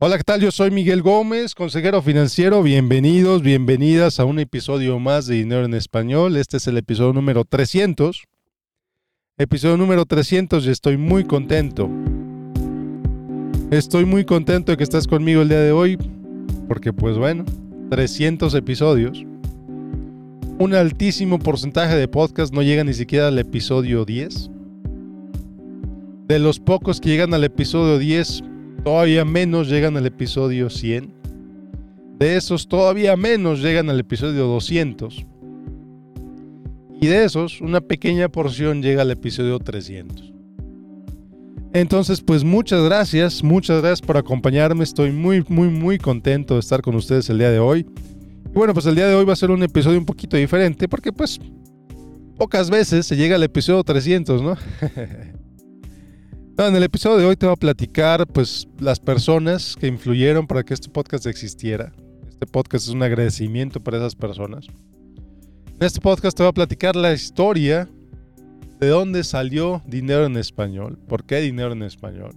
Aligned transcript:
Hola, 0.00 0.16
¿qué 0.16 0.22
tal? 0.22 0.40
Yo 0.40 0.52
soy 0.52 0.70
Miguel 0.70 1.02
Gómez, 1.02 1.56
consejero 1.56 2.00
financiero. 2.02 2.62
Bienvenidos, 2.62 3.42
bienvenidas 3.42 4.20
a 4.20 4.24
un 4.26 4.38
episodio 4.38 5.00
más 5.00 5.26
de 5.26 5.34
Dinero 5.34 5.64
en 5.64 5.74
Español. 5.74 6.36
Este 6.36 6.58
es 6.58 6.68
el 6.68 6.76
episodio 6.76 7.12
número 7.12 7.44
300. 7.44 8.22
Episodio 9.38 9.76
número 9.76 10.06
300 10.06 10.64
y 10.64 10.70
estoy 10.70 10.98
muy 10.98 11.24
contento. 11.24 11.90
Estoy 13.72 14.04
muy 14.04 14.24
contento 14.24 14.70
de 14.70 14.76
que 14.76 14.84
estás 14.84 15.08
conmigo 15.08 15.42
el 15.42 15.48
día 15.48 15.62
de 15.62 15.72
hoy 15.72 15.98
porque 16.68 16.92
pues 16.92 17.18
bueno, 17.18 17.44
300 17.90 18.54
episodios. 18.54 19.24
Un 20.60 20.74
altísimo 20.74 21.40
porcentaje 21.40 21.96
de 21.96 22.06
podcast 22.06 22.54
no 22.54 22.62
llega 22.62 22.84
ni 22.84 22.94
siquiera 22.94 23.26
al 23.26 23.38
episodio 23.40 24.04
10. 24.04 24.48
De 26.28 26.38
los 26.38 26.60
pocos 26.60 27.00
que 27.00 27.08
llegan 27.08 27.34
al 27.34 27.42
episodio 27.42 27.98
10, 27.98 28.44
todavía 28.88 29.26
menos 29.26 29.68
llegan 29.68 29.98
al 29.98 30.06
episodio 30.06 30.70
100. 30.70 31.12
De 32.18 32.36
esos, 32.36 32.68
todavía 32.68 33.18
menos 33.18 33.60
llegan 33.60 33.90
al 33.90 34.00
episodio 34.00 34.46
200. 34.46 35.26
Y 36.98 37.06
de 37.06 37.22
esos, 37.22 37.60
una 37.60 37.82
pequeña 37.82 38.30
porción 38.30 38.80
llega 38.80 39.02
al 39.02 39.10
episodio 39.10 39.58
300. 39.58 40.32
Entonces, 41.74 42.22
pues 42.22 42.44
muchas 42.44 42.82
gracias, 42.82 43.44
muchas 43.44 43.82
gracias 43.82 44.00
por 44.00 44.16
acompañarme. 44.16 44.84
Estoy 44.84 45.12
muy, 45.12 45.44
muy, 45.48 45.68
muy 45.68 45.98
contento 45.98 46.54
de 46.54 46.60
estar 46.60 46.80
con 46.80 46.94
ustedes 46.94 47.28
el 47.28 47.36
día 47.36 47.50
de 47.50 47.58
hoy. 47.58 47.84
Y 48.46 48.54
bueno, 48.54 48.72
pues 48.72 48.86
el 48.86 48.94
día 48.94 49.06
de 49.06 49.14
hoy 49.14 49.26
va 49.26 49.34
a 49.34 49.36
ser 49.36 49.50
un 49.50 49.62
episodio 49.62 49.98
un 49.98 50.06
poquito 50.06 50.38
diferente 50.38 50.88
porque 50.88 51.12
pues 51.12 51.38
pocas 52.38 52.70
veces 52.70 53.04
se 53.04 53.16
llega 53.16 53.36
al 53.36 53.42
episodio 53.42 53.84
300, 53.84 54.40
¿no? 54.40 54.56
en 56.66 56.74
el 56.74 56.82
episodio 56.82 57.18
de 57.18 57.24
hoy 57.24 57.36
te 57.36 57.46
voy 57.46 57.52
a 57.52 57.56
platicar 57.56 58.26
pues 58.26 58.66
las 58.80 58.98
personas 58.98 59.76
que 59.78 59.86
influyeron 59.86 60.48
para 60.48 60.64
que 60.64 60.74
este 60.74 60.88
podcast 60.88 61.26
existiera. 61.26 61.92
Este 62.28 62.46
podcast 62.46 62.88
es 62.88 62.90
un 62.90 63.02
agradecimiento 63.02 63.80
para 63.80 63.98
esas 63.98 64.16
personas. 64.16 64.66
En 64.66 65.86
este 65.86 66.00
podcast 66.00 66.36
te 66.36 66.42
voy 66.42 66.50
a 66.50 66.54
platicar 66.54 66.96
la 66.96 67.12
historia 67.12 67.88
de 68.80 68.88
dónde 68.88 69.22
salió 69.22 69.82
dinero 69.86 70.26
en 70.26 70.36
español, 70.36 70.98
por 71.06 71.24
qué 71.24 71.36
dinero 71.36 71.72
en 71.72 71.84
español. 71.84 72.32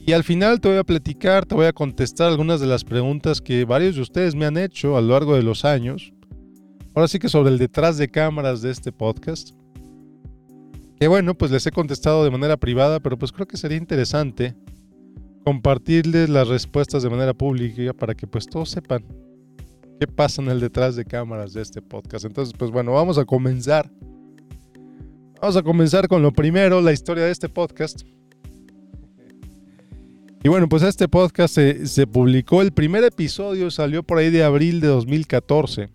Y 0.00 0.12
al 0.12 0.24
final 0.24 0.60
te 0.60 0.68
voy 0.68 0.78
a 0.78 0.84
platicar, 0.84 1.44
te 1.44 1.54
voy 1.54 1.66
a 1.66 1.74
contestar 1.74 2.28
algunas 2.28 2.60
de 2.60 2.66
las 2.66 2.82
preguntas 2.82 3.42
que 3.42 3.66
varios 3.66 3.96
de 3.96 4.02
ustedes 4.02 4.34
me 4.34 4.46
han 4.46 4.56
hecho 4.56 4.96
a 4.96 5.02
lo 5.02 5.08
largo 5.08 5.34
de 5.34 5.42
los 5.42 5.66
años. 5.66 6.14
Ahora 6.94 7.08
sí 7.08 7.18
que 7.18 7.28
sobre 7.28 7.50
el 7.50 7.58
detrás 7.58 7.98
de 7.98 8.08
cámaras 8.08 8.62
de 8.62 8.70
este 8.70 8.90
podcast. 8.90 9.50
Que 10.98 11.08
bueno, 11.08 11.34
pues 11.34 11.50
les 11.50 11.66
he 11.66 11.72
contestado 11.72 12.24
de 12.24 12.30
manera 12.30 12.56
privada, 12.56 13.00
pero 13.00 13.18
pues 13.18 13.32
creo 13.32 13.46
que 13.46 13.56
sería 13.56 13.76
interesante 13.76 14.54
compartirles 15.44 16.28
las 16.28 16.48
respuestas 16.48 17.02
de 17.02 17.10
manera 17.10 17.34
pública 17.34 17.92
para 17.92 18.14
que 18.14 18.26
pues 18.26 18.46
todos 18.46 18.70
sepan 18.70 19.04
qué 20.00 20.06
pasa 20.06 20.42
en 20.42 20.48
el 20.48 20.58
detrás 20.58 20.96
de 20.96 21.04
cámaras 21.04 21.52
de 21.52 21.62
este 21.62 21.82
podcast. 21.82 22.24
Entonces, 22.24 22.54
pues 22.58 22.70
bueno, 22.70 22.92
vamos 22.92 23.18
a 23.18 23.24
comenzar. 23.24 23.90
Vamos 25.40 25.56
a 25.56 25.62
comenzar 25.62 26.08
con 26.08 26.22
lo 26.22 26.32
primero, 26.32 26.80
la 26.80 26.92
historia 26.92 27.24
de 27.24 27.30
este 27.30 27.48
podcast. 27.48 28.02
Y 30.42 30.48
bueno, 30.48 30.68
pues 30.68 30.82
este 30.82 31.08
podcast 31.08 31.54
se, 31.54 31.86
se 31.86 32.06
publicó, 32.06 32.62
el 32.62 32.72
primer 32.72 33.04
episodio 33.04 33.70
salió 33.70 34.02
por 34.02 34.18
ahí 34.18 34.30
de 34.30 34.44
abril 34.44 34.80
de 34.80 34.88
2014. 34.88 35.90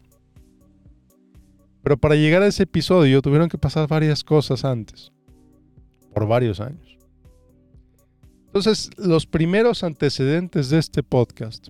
Pero 1.83 1.97
para 1.97 2.15
llegar 2.15 2.43
a 2.43 2.47
ese 2.47 2.63
episodio 2.63 3.21
tuvieron 3.21 3.49
que 3.49 3.57
pasar 3.57 3.87
varias 3.87 4.23
cosas 4.23 4.63
antes, 4.65 5.11
por 6.13 6.27
varios 6.27 6.59
años. 6.59 6.97
Entonces, 8.47 8.89
los 8.97 9.25
primeros 9.25 9.83
antecedentes 9.83 10.69
de 10.69 10.77
este 10.77 11.01
podcast, 11.03 11.69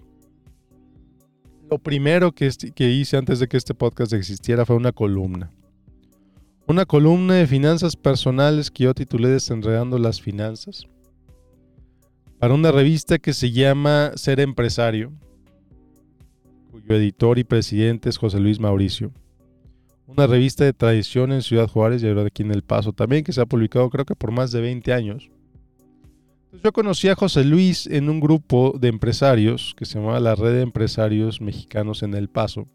lo 1.70 1.78
primero 1.78 2.34
que, 2.34 2.50
que 2.76 2.90
hice 2.90 3.18
antes 3.18 3.40
de 3.40 3.48
que 3.48 3.56
este 3.56 3.74
podcast 3.74 4.12
existiera 4.14 4.66
fue 4.66 4.76
una 4.76 4.92
columna. 4.92 5.52
Una 6.68 6.86
columna 6.86 7.36
de 7.36 7.48
finanzas 7.48 7.96
personales 7.96 8.70
que 8.72 8.86
yo 8.86 8.94
titulé 8.94 9.30
Desenredando 9.30 9.98
las 9.98 10.22
Finanzas, 10.22 10.86
para 12.40 12.54
una 12.54 12.72
revista 12.72 13.20
que 13.20 13.34
se 13.34 13.52
llama 13.52 14.12
Ser 14.16 14.40
Empresario, 14.40 15.14
cuyo 16.72 16.96
editor 16.96 17.38
y 17.38 17.44
presidente 17.44 18.10
es 18.10 18.18
José 18.18 18.40
Luis 18.40 18.60
Mauricio 18.60 19.14
una 20.12 20.28
revista 20.28 20.64
de 20.64 20.74
tradición 20.74 21.32
en 21.32 21.42
Ciudad 21.42 21.68
Juárez 21.68 22.04
y 22.04 22.08
ahora 22.08 22.24
aquí 22.24 22.44
en 22.44 22.52
El 22.52 22.64
Paso 22.64 22.94
también, 22.94 23.24
que 23.24 23.34
se 23.34 23.42
ha 23.42 23.46
publicado 23.46 23.90
creo 23.90 24.06
que 24.06 24.16
por 24.16 24.32
más 24.32 24.52
de 24.52 24.62
20 24.62 24.94
años. 24.94 25.30
yo 26.64 26.72
conocí 26.72 27.08
a 27.08 27.16
José 27.16 27.44
Luis 27.44 27.88
en 27.88 28.10
un 28.10 28.20
grupo 28.20 28.76
de 28.80 28.90
empresarios 28.90 29.74
que 29.78 29.86
se 29.86 30.00
llamaba 30.00 30.20
la 30.20 30.36
Red 30.36 30.54
de 30.56 30.62
Empresarios 30.62 31.42
Mexicanos 31.42 32.04
en 32.04 32.14
El 32.14 32.30
Paso. 32.30 32.68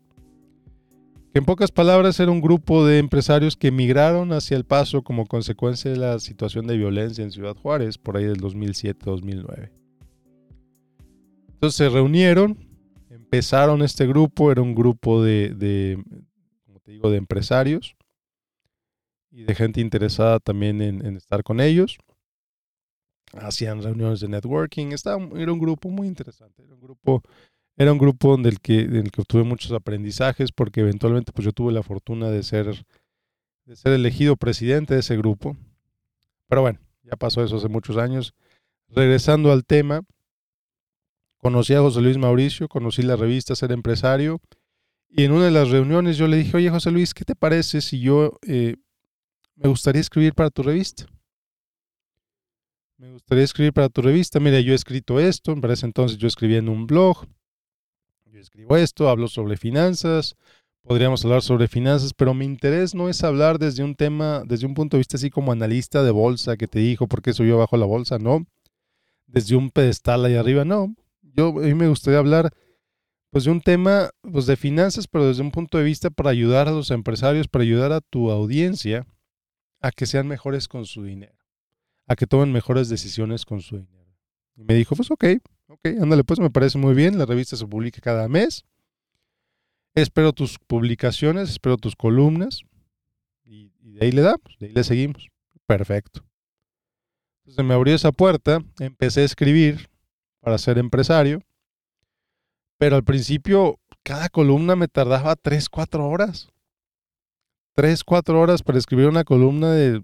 Que 1.33 1.41
en 1.41 1.45
pocas 1.45 1.71
palabras 1.71 2.19
era 2.19 2.33
un 2.33 2.41
grupo 2.41 2.87
de 2.87 2.99
empresarios 2.99 3.57
que 3.57 3.69
emigraron 3.69 4.33
hacia 4.33 4.57
El 4.57 4.65
Paso 4.65 5.03
como 5.03 5.27
consecuencia 5.27 5.91
de 5.91 5.99
la 5.99 6.19
situación 6.19 6.67
de 6.67 6.79
violencia 6.79 7.23
en 7.23 7.31
Ciudad 7.31 7.55
Juárez 7.55 7.99
por 7.99 8.17
ahí 8.17 8.25
del 8.25 8.41
2007-2009. 8.41 9.71
Entonces 11.57 11.77
se 11.77 11.89
reunieron, 11.89 12.59
empezaron 13.11 13.83
este 13.83 14.07
grupo, 14.07 14.53
era 14.53 14.63
un 14.63 14.75
grupo 14.75 15.23
de, 15.23 15.99
te 16.87 16.93
digo, 16.93 17.11
de 17.11 17.17
empresarios 17.17 17.97
y 19.33 19.43
de 19.43 19.55
gente 19.57 19.81
interesada 19.81 20.39
también 20.39 20.81
en, 20.81 21.17
estar 21.17 21.43
con 21.43 21.61
ellos. 21.61 21.99
Hacían 23.33 23.83
reuniones 23.83 24.21
de 24.21 24.29
networking. 24.29 24.93
Estaba, 24.93 25.21
era 25.37 25.53
un 25.53 25.59
grupo 25.59 25.91
muy 25.91 26.07
interesante. 26.07 26.63
Era 26.63 26.75
un 26.75 26.81
grupo, 26.81 27.23
era 27.77 27.93
un 27.93 27.99
grupo 27.99 28.37
en 28.37 28.47
el 28.47 28.61
que, 28.61 28.83
en 28.83 28.97
el 28.97 29.11
que 29.11 29.21
obtuve 29.21 29.43
muchos 29.43 29.73
aprendizajes 29.73 30.53
porque 30.53 30.81
eventualmente 30.81 31.33
pues 31.33 31.45
yo 31.45 31.53
tuve 31.53 31.73
la 31.73 31.83
fortuna 31.83 32.31
de 32.31 32.45
ser, 32.45 32.87
de 33.65 33.75
ser 33.75 33.93
elegido 33.93 34.37
presidente 34.37 34.95
de 34.95 35.01
ese 35.01 35.17
grupo. 35.17 35.57
Pero 36.49 36.61
bueno, 36.61 36.79
ya 37.03 37.17
pasó 37.17 37.43
eso 37.43 37.57
hace 37.57 37.69
muchos 37.69 37.97
años. 37.97 38.33
Regresando 38.91 39.51
al 39.51 39.65
tema, 39.65 40.03
conocí 41.39 41.75
a 41.75 41.81
José 41.81 42.01
Luis 42.01 42.17
Mauricio, 42.17 42.69
conocí 42.69 43.03
la 43.03 43.17
revista 43.17 43.57
Ser 43.57 43.73
Empresario 43.73 44.41
y 45.09 45.25
en 45.25 45.33
una 45.33 45.47
de 45.47 45.51
las 45.51 45.71
reuniones 45.71 46.17
yo 46.17 46.27
le 46.27 46.37
dije, 46.37 46.57
oye 46.57 46.71
José 46.71 46.91
Luis, 46.91 47.15
¿qué 47.15 47.25
te 47.25 47.35
parece 47.35 47.81
si 47.81 48.01
yo 48.01 48.39
eh, 48.47 48.77
me 49.55 49.69
gustaría 49.69 50.01
escribir 50.01 50.35
para 50.35 50.51
tu 50.51 50.63
revista? 50.63 51.07
Me 52.99 53.13
gustaría 53.13 53.45
escribir 53.45 53.73
para 53.73 53.89
tu 53.89 54.01
revista. 54.01 54.41
Mira, 54.41 54.59
yo 54.61 54.73
he 54.73 54.75
escrito 54.75 55.21
esto, 55.21 55.55
para 55.61 55.75
ese 55.75 55.85
entonces 55.85 56.17
yo 56.17 56.29
escribía 56.29 56.59
en 56.59 56.69
un 56.69 56.87
blog. 56.87 57.27
Yo 58.25 58.41
escribo 58.41 58.77
esto, 58.77 59.09
hablo 59.09 59.29
sobre 59.29 59.57
finanzas, 59.57 60.35
podríamos 60.83 61.25
hablar 61.25 61.43
sobre 61.43 61.69
finanzas, 61.69 62.13
pero 62.15 62.35
mi 62.35 62.45
interés 62.45 62.95
no 62.95 63.09
es 63.09 63.23
hablar 63.23 63.59
desde 63.59 63.85
un 63.85 63.95
tema, 63.95 64.43
desde 64.47 64.67
un 64.67 64.75
punto 64.75 64.97
de 64.97 65.01
vista 65.01 65.17
así 65.17 65.31
como 65.31 65.53
analista 65.53 66.03
de 66.03 66.11
bolsa 66.11 66.57
que 66.57 66.69
te 66.69 66.79
dijo 66.79 67.07
por 67.07 67.23
qué 67.23 67.33
yo 67.33 67.59
bajo 67.59 67.77
la 67.77 67.87
bolsa, 67.87 68.19
no. 68.19 68.47
Desde 69.27 69.57
un 69.57 69.71
pedestal 69.71 70.25
ahí 70.25 70.35
arriba, 70.35 70.65
no. 70.65 70.95
Yo 71.23 71.49
a 71.49 71.53
mí 71.53 71.75
me 71.75 71.89
gustaría 71.89 72.19
hablar 72.19 72.53
pues 73.37 73.45
de 73.45 73.51
un 73.51 73.61
tema 73.61 74.09
pues 74.23 74.47
de 74.47 74.57
finanzas, 74.57 75.07
pero 75.07 75.29
desde 75.29 75.43
un 75.43 75.51
punto 75.51 75.77
de 75.77 75.85
vista 75.85 76.09
para 76.09 76.31
ayudar 76.31 76.69
a 76.69 76.71
los 76.71 76.91
empresarios, 76.91 77.49
para 77.49 77.65
ayudar 77.65 77.93
a 77.93 78.01
tu 78.01 78.31
audiencia 78.31 79.07
a 79.83 79.93
que 79.93 80.07
sean 80.07 80.27
mejores 80.27 80.69
con 80.69 80.87
su 80.87 81.05
dinero, 81.05 81.37
a 82.07 82.17
que 82.17 82.27
tomen 82.27 82.51
mejores 82.51 82.89
decisiones 82.89 83.45
con 83.45 83.61
su 83.61 83.77
dinero. 83.77 84.17
Y 84.55 84.65
me 84.65 84.73
dijo, 84.73 84.97
pues 84.97 85.11
ok, 85.11 85.25
ok, 85.67 85.87
ándale, 86.01 86.25
pues 86.25 86.41
me 86.41 86.49
parece 86.49 86.79
muy 86.79 86.95
bien, 86.95 87.19
la 87.19 87.27
revista 87.27 87.59
se 87.59 87.67
publica 87.67 88.01
cada 88.01 88.27
mes. 88.27 88.65
Espero 89.95 90.33
tus 90.33 90.59
publicaciones, 90.59 91.51
espero 91.51 91.77
tus 91.77 91.95
columnas 91.95 92.63
y, 93.45 93.71
de 93.83 94.07
ahí 94.07 94.13
le 94.13 94.23
damos, 94.23 94.57
de 94.59 94.69
ahí 94.69 94.73
le 94.73 94.83
seguimos. 94.83 95.29
Perfecto. 95.67 96.25
Entonces 97.45 97.67
me 97.67 97.75
abrió 97.75 97.95
esa 97.95 98.13
puerta, 98.13 98.65
empecé 98.81 99.21
a 99.21 99.25
escribir 99.25 99.91
para 100.41 100.57
ser 100.57 100.79
empresario 100.79 101.43
pero 102.79 102.97
al 102.97 103.05
principio, 103.05 103.79
cada 104.03 104.29
columna 104.29 104.77
me 104.77 104.89
tardaba 104.89 105.37
3, 105.37 105.69
4 105.69 106.09
horas. 106.09 106.49
3, 107.75 108.05
4 108.05 108.41
horas 108.41 108.63
para 108.63 108.79
escribir 108.79 109.09
una 109.09 109.25
columna 109.25 109.73
de 109.73 110.03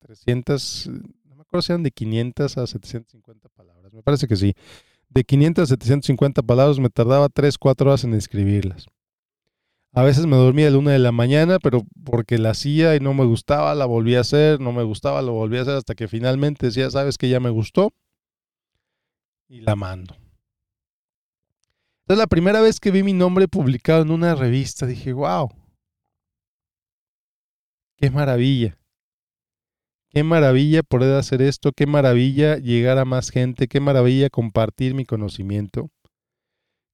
300, 0.00 0.88
no 1.24 1.36
me 1.36 1.42
acuerdo 1.42 1.62
si 1.62 1.72
eran 1.72 1.82
de 1.82 1.90
500 1.90 2.58
a 2.58 2.66
750 2.66 3.48
palabras. 3.48 3.92
Me 3.92 4.02
parece 4.02 4.26
que 4.26 4.36
sí. 4.36 4.54
De 5.08 5.24
500 5.24 5.62
a 5.62 5.66
750 5.66 6.42
palabras 6.42 6.78
me 6.78 6.90
tardaba 6.90 7.28
3, 7.28 7.56
4 7.58 7.88
horas 7.88 8.04
en 8.04 8.14
escribirlas. 8.14 8.86
A 9.92 10.02
veces 10.02 10.26
me 10.26 10.36
dormía 10.36 10.68
a 10.68 10.70
la 10.70 10.76
una 10.76 10.90
de 10.90 10.98
la 10.98 11.10
mañana, 11.10 11.58
pero 11.58 11.82
porque 12.04 12.36
la 12.36 12.50
hacía 12.50 12.96
y 12.96 13.00
no 13.00 13.14
me 13.14 13.24
gustaba, 13.24 13.74
la 13.74 13.86
volví 13.86 14.14
a 14.14 14.20
hacer, 14.20 14.60
no 14.60 14.72
me 14.72 14.82
gustaba, 14.82 15.22
lo 15.22 15.32
volví 15.32 15.56
a 15.56 15.62
hacer 15.62 15.74
hasta 15.74 15.94
que 15.94 16.06
finalmente 16.06 16.66
decía, 16.66 16.90
sabes 16.90 17.16
que 17.16 17.30
ya 17.30 17.40
me 17.40 17.48
gustó 17.48 17.94
y 19.48 19.60
la 19.60 19.74
mando. 19.74 20.14
Entonces 22.06 22.22
la 22.22 22.28
primera 22.28 22.60
vez 22.60 22.78
que 22.78 22.92
vi 22.92 23.02
mi 23.02 23.12
nombre 23.12 23.48
publicado 23.48 24.02
en 24.02 24.12
una 24.12 24.36
revista 24.36 24.86
dije, 24.86 25.12
wow, 25.12 25.50
qué 27.96 28.10
maravilla. 28.10 28.78
Qué 30.10 30.22
maravilla 30.22 30.84
poder 30.84 31.16
hacer 31.16 31.42
esto, 31.42 31.72
qué 31.72 31.88
maravilla 31.88 32.58
llegar 32.58 32.98
a 32.98 33.04
más 33.04 33.30
gente, 33.30 33.66
qué 33.66 33.80
maravilla 33.80 34.30
compartir 34.30 34.94
mi 34.94 35.04
conocimiento. 35.04 35.90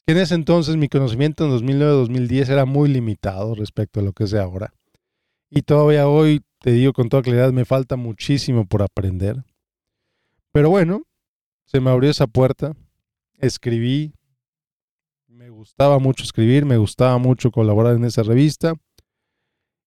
En 0.06 0.16
ese 0.16 0.34
entonces 0.34 0.76
mi 0.78 0.88
conocimiento 0.88 1.44
en 1.44 1.50
2009-2010 1.60 2.48
era 2.48 2.64
muy 2.64 2.88
limitado 2.88 3.54
respecto 3.54 4.00
a 4.00 4.02
lo 4.02 4.14
que 4.14 4.24
es 4.24 4.32
ahora. 4.32 4.72
Y 5.50 5.60
todavía 5.60 6.08
hoy, 6.08 6.40
te 6.60 6.72
digo 6.72 6.94
con 6.94 7.10
toda 7.10 7.22
claridad, 7.22 7.52
me 7.52 7.66
falta 7.66 7.96
muchísimo 7.96 8.64
por 8.64 8.80
aprender. 8.80 9.44
Pero 10.52 10.70
bueno, 10.70 11.02
se 11.66 11.80
me 11.80 11.90
abrió 11.90 12.10
esa 12.10 12.26
puerta, 12.26 12.72
escribí, 13.36 14.14
gustaba 15.62 16.00
mucho 16.00 16.24
escribir, 16.24 16.64
me 16.64 16.76
gustaba 16.76 17.18
mucho 17.18 17.52
colaborar 17.52 17.94
en 17.94 18.04
esa 18.04 18.24
revista. 18.24 18.74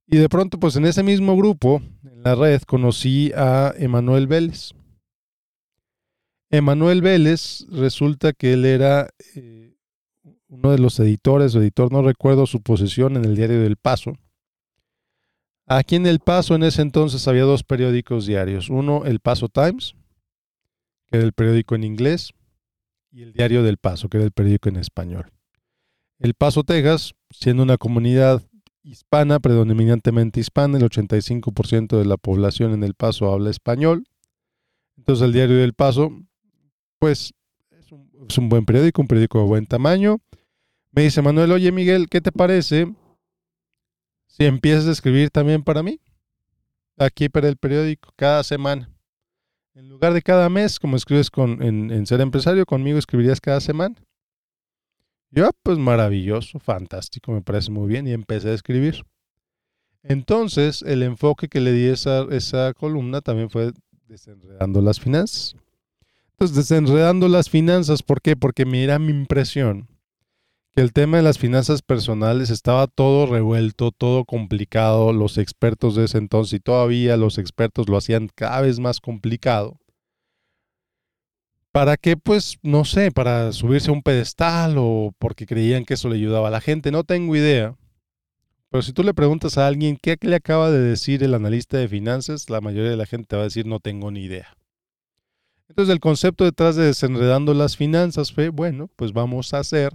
Y 0.07 0.17
de 0.17 0.29
pronto, 0.29 0.57
pues 0.57 0.77
en 0.77 0.85
ese 0.85 1.03
mismo 1.03 1.35
grupo, 1.35 1.81
en 2.03 2.23
la 2.23 2.33
red, 2.33 2.61
conocí 2.61 3.33
a 3.35 3.73
Emanuel 3.77 4.27
Vélez. 4.27 4.71
Emanuel 6.49 7.01
Vélez 7.01 7.65
resulta 7.69 8.31
que 8.31 8.53
él 8.53 8.63
era 8.63 9.09
eh, 9.35 9.75
uno 10.47 10.71
de 10.71 10.79
los 10.79 10.97
editores, 10.99 11.55
editor, 11.55 11.91
no 11.91 12.01
recuerdo 12.01 12.45
su 12.45 12.61
posición 12.61 13.17
en 13.17 13.25
el 13.25 13.35
diario 13.35 13.61
del 13.61 13.75
Paso. 13.75 14.13
Aquí 15.67 15.95
en 15.97 16.05
El 16.05 16.19
Paso 16.19 16.55
en 16.55 16.63
ese 16.63 16.83
entonces 16.83 17.27
había 17.27 17.43
dos 17.43 17.63
periódicos 17.63 18.25
diarios. 18.25 18.69
Uno, 18.69 19.03
El 19.03 19.19
Paso 19.19 19.49
Times, 19.49 19.95
que 21.07 21.17
era 21.17 21.25
el 21.25 21.33
periódico 21.33 21.75
en 21.75 21.83
inglés, 21.83 22.31
y 23.11 23.23
el 23.23 23.33
diario 23.33 23.63
del 23.63 23.77
Paso, 23.77 24.07
que 24.07 24.17
era 24.17 24.25
el 24.25 24.31
periódico 24.31 24.69
en 24.69 24.75
español. 24.75 25.34
El 26.19 26.33
Paso, 26.33 26.63
Texas, 26.63 27.13
siendo 27.29 27.63
una 27.63 27.77
comunidad 27.77 28.41
hispana, 28.83 29.39
predominantemente 29.39 30.39
hispana, 30.39 30.77
el 30.77 30.83
85% 30.83 31.97
de 31.97 32.05
la 32.05 32.17
población 32.17 32.73
en 32.73 32.83
El 32.83 32.93
Paso 32.93 33.31
habla 33.31 33.49
español. 33.49 34.05
Entonces 34.97 35.25
el 35.25 35.33
diario 35.33 35.57
del 35.57 35.73
Paso, 35.73 36.11
pues 36.99 37.33
es 38.27 38.37
un, 38.37 38.49
buen 38.49 38.65
periódico, 38.65 39.01
un 39.01 39.07
periódico 39.07 39.39
de 39.39 39.45
buen 39.45 39.65
tamaño. 39.65 40.19
Me 40.91 41.03
dice 41.03 41.21
Manuel, 41.21 41.51
oye 41.51 41.71
Miguel, 41.71 42.07
¿qué 42.09 42.21
te 42.21 42.31
parece 42.31 42.93
si 44.27 44.45
empiezas 44.45 44.87
a 44.87 44.91
escribir 44.91 45.29
también 45.31 45.63
para 45.63 45.83
mí? 45.83 45.99
Aquí 46.97 47.27
para 47.27 47.49
el 47.49 47.57
periódico, 47.57 48.09
cada 48.15 48.43
semana. 48.43 48.89
En 49.73 49.89
lugar 49.89 50.13
de 50.13 50.21
cada 50.21 50.47
mes, 50.47 50.79
como 50.79 50.95
escribes 50.95 51.29
con, 51.29 51.61
en, 51.61 51.91
en 51.91 52.05
Ser 52.05 52.21
Empresario, 52.21 52.65
conmigo 52.65 52.97
escribirías 52.97 53.41
cada 53.41 53.59
semana. 53.59 53.95
Yo, 55.35 55.49
pues 55.63 55.77
maravilloso, 55.77 56.59
fantástico, 56.59 57.33
me 57.33 57.41
parece 57.41 57.69
muy 57.69 57.87
bien 57.87 58.07
y 58.07 58.13
empecé 58.13 58.51
a 58.51 58.53
escribir. 58.53 59.03
Entonces, 60.01 60.81
el 60.81 61.03
enfoque 61.03 61.49
que 61.49 61.59
le 61.59 61.73
di 61.73 61.89
a 61.89 61.93
esa, 61.93 62.25
esa 62.31 62.73
columna 62.73 63.19
también 63.19 63.49
fue 63.49 63.73
desenredando 64.07 64.81
las 64.81 64.99
finanzas. 64.99 65.55
Entonces, 66.31 66.55
desenredando 66.55 67.27
las 67.27 67.49
finanzas, 67.49 68.01
¿por 68.01 68.21
qué? 68.21 68.37
Porque 68.37 68.65
me 68.65 68.81
era 68.81 68.97
mi 68.97 69.11
impresión 69.11 69.89
que 70.75 70.81
el 70.81 70.93
tema 70.93 71.17
de 71.17 71.23
las 71.23 71.37
finanzas 71.37 71.81
personales 71.81 72.49
estaba 72.49 72.87
todo 72.87 73.25
revuelto, 73.25 73.91
todo 73.91 74.25
complicado. 74.25 75.13
Los 75.13 75.37
expertos 75.37 75.95
de 75.95 76.05
ese 76.05 76.17
entonces 76.17 76.53
y 76.53 76.59
todavía 76.59 77.17
los 77.17 77.37
expertos 77.37 77.89
lo 77.89 77.97
hacían 77.97 78.29
cada 78.35 78.61
vez 78.61 78.79
más 78.79 79.01
complicado. 79.01 79.79
¿Para 81.75 81.97
qué? 81.97 82.15
Pues 82.15 82.57
no 82.63 82.85
sé, 82.85 83.11
para 83.11 83.51
subirse 83.51 83.89
a 83.89 83.93
un 83.93 84.01
pedestal 84.01 84.75
o 84.77 85.13
porque 85.19 85.45
creían 85.45 85.83
que 85.83 85.95
eso 85.95 86.07
le 86.07 86.15
ayudaba 86.15 86.47
a 86.47 86.51
la 86.51 86.61
gente, 86.61 86.89
no 86.89 87.03
tengo 87.03 87.35
idea. 87.35 87.75
Pero 88.69 88.81
si 88.81 88.93
tú 88.93 89.03
le 89.03 89.13
preguntas 89.13 89.57
a 89.57 89.67
alguien 89.67 89.97
qué 90.01 90.15
le 90.21 90.37
acaba 90.37 90.71
de 90.71 90.79
decir 90.79 91.21
el 91.21 91.33
analista 91.33 91.77
de 91.77 91.89
finanzas, 91.89 92.49
la 92.49 92.61
mayoría 92.61 92.91
de 92.91 92.95
la 92.95 93.05
gente 93.05 93.27
te 93.27 93.35
va 93.35 93.41
a 93.41 93.51
decir 93.51 93.65
no 93.65 93.81
tengo 93.81 94.09
ni 94.09 94.21
idea. 94.21 94.55
Entonces 95.67 95.91
el 95.91 95.99
concepto 95.99 96.45
detrás 96.45 96.77
de 96.77 96.85
desenredando 96.85 97.53
las 97.53 97.75
finanzas 97.75 98.31
fue, 98.31 98.47
bueno, 98.47 98.89
pues 98.95 99.11
vamos 99.11 99.53
a 99.53 99.59
hacer 99.59 99.91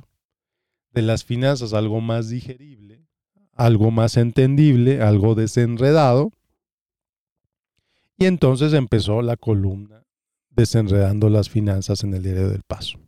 de 0.92 1.00
las 1.00 1.24
finanzas 1.24 1.72
algo 1.72 2.02
más 2.02 2.28
digerible, 2.28 3.06
algo 3.54 3.90
más 3.90 4.18
entendible, 4.18 5.00
algo 5.00 5.34
desenredado. 5.34 6.30
Y 8.18 8.26
entonces 8.26 8.74
empezó 8.74 9.22
la 9.22 9.38
columna 9.38 9.99
desenredando 10.50 11.28
las 11.28 11.48
finanzas 11.48 12.04
en 12.04 12.14
el 12.14 12.22
diario 12.22 12.48
del 12.48 12.62
paso. 12.62 12.98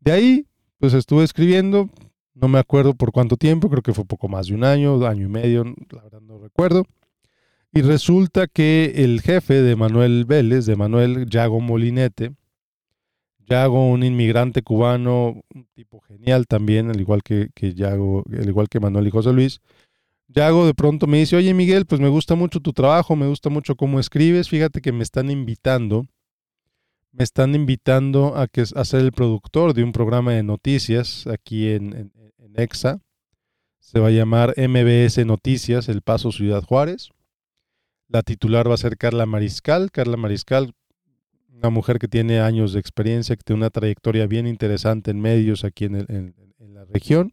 De 0.00 0.12
ahí, 0.12 0.46
pues 0.78 0.92
estuve 0.94 1.24
escribiendo, 1.24 1.88
no 2.34 2.48
me 2.48 2.58
acuerdo 2.58 2.94
por 2.94 3.12
cuánto 3.12 3.36
tiempo, 3.36 3.70
creo 3.70 3.82
que 3.82 3.94
fue 3.94 4.04
poco 4.04 4.28
más 4.28 4.48
de 4.48 4.54
un 4.54 4.64
año, 4.64 5.06
año 5.06 5.26
y 5.26 5.30
medio, 5.30 5.64
la 5.90 6.02
verdad 6.02 6.20
no 6.20 6.38
recuerdo. 6.38 6.84
Y 7.72 7.82
resulta 7.82 8.46
que 8.46 8.92
el 8.96 9.20
jefe 9.20 9.62
de 9.62 9.76
Manuel 9.76 10.26
Vélez, 10.26 10.66
de 10.66 10.76
Manuel 10.76 11.26
Yago 11.28 11.60
Molinete, 11.60 12.32
Yago, 13.46 13.90
un 13.90 14.02
inmigrante 14.02 14.62
cubano, 14.62 15.42
un 15.54 15.66
tipo 15.74 16.00
genial 16.00 16.46
también, 16.46 16.90
al 16.90 17.00
igual 17.00 17.22
que, 17.22 17.50
que 17.54 17.74
al 17.84 18.48
igual 18.48 18.68
que 18.68 18.80
Manuel 18.80 19.06
y 19.06 19.10
José 19.10 19.32
Luis, 19.32 19.60
Yago 20.28 20.66
de 20.66 20.74
pronto 20.74 21.06
me 21.06 21.18
dice, 21.18 21.36
oye 21.36 21.52
Miguel, 21.52 21.84
pues 21.86 22.00
me 22.00 22.08
gusta 22.08 22.34
mucho 22.34 22.60
tu 22.60 22.72
trabajo, 22.72 23.16
me 23.16 23.26
gusta 23.26 23.50
mucho 23.50 23.76
cómo 23.76 24.00
escribes, 24.00 24.48
fíjate 24.48 24.80
que 24.80 24.92
me 24.92 25.02
están 25.02 25.30
invitando 25.30 26.06
me 27.16 27.22
están 27.22 27.54
invitando 27.54 28.36
a, 28.36 28.48
que, 28.48 28.62
a 28.62 28.84
ser 28.84 29.00
el 29.00 29.12
productor 29.12 29.72
de 29.72 29.84
un 29.84 29.92
programa 29.92 30.32
de 30.32 30.42
noticias 30.42 31.26
aquí 31.28 31.70
en, 31.70 32.12
EXA. 32.56 33.00
Se 33.80 33.98
va 33.98 34.08
a 34.08 34.12
llamar 34.12 34.54
MBS 34.56 35.24
Noticias, 35.26 35.88
El 35.88 36.02
Paso 36.02 36.30
Ciudad 36.30 36.62
Juárez. 36.62 37.10
La 38.08 38.22
titular 38.22 38.68
va 38.68 38.74
a 38.74 38.78
ser 38.78 38.96
Carla 38.96 39.26
Mariscal. 39.26 39.90
Carla 39.90 40.16
Mariscal, 40.16 40.72
una 41.48 41.70
mujer 41.70 41.98
que 41.98 42.06
tiene 42.06 42.40
años 42.40 42.72
de 42.72 42.80
experiencia, 42.80 43.34
que 43.34 43.42
tiene 43.42 43.58
una 43.58 43.70
trayectoria 43.70 44.26
bien 44.26 44.46
interesante 44.46 45.10
en 45.10 45.20
medios 45.20 45.64
aquí 45.64 45.86
en, 45.86 46.06
en 46.08 46.74
la 46.74 46.84
región. 46.84 47.32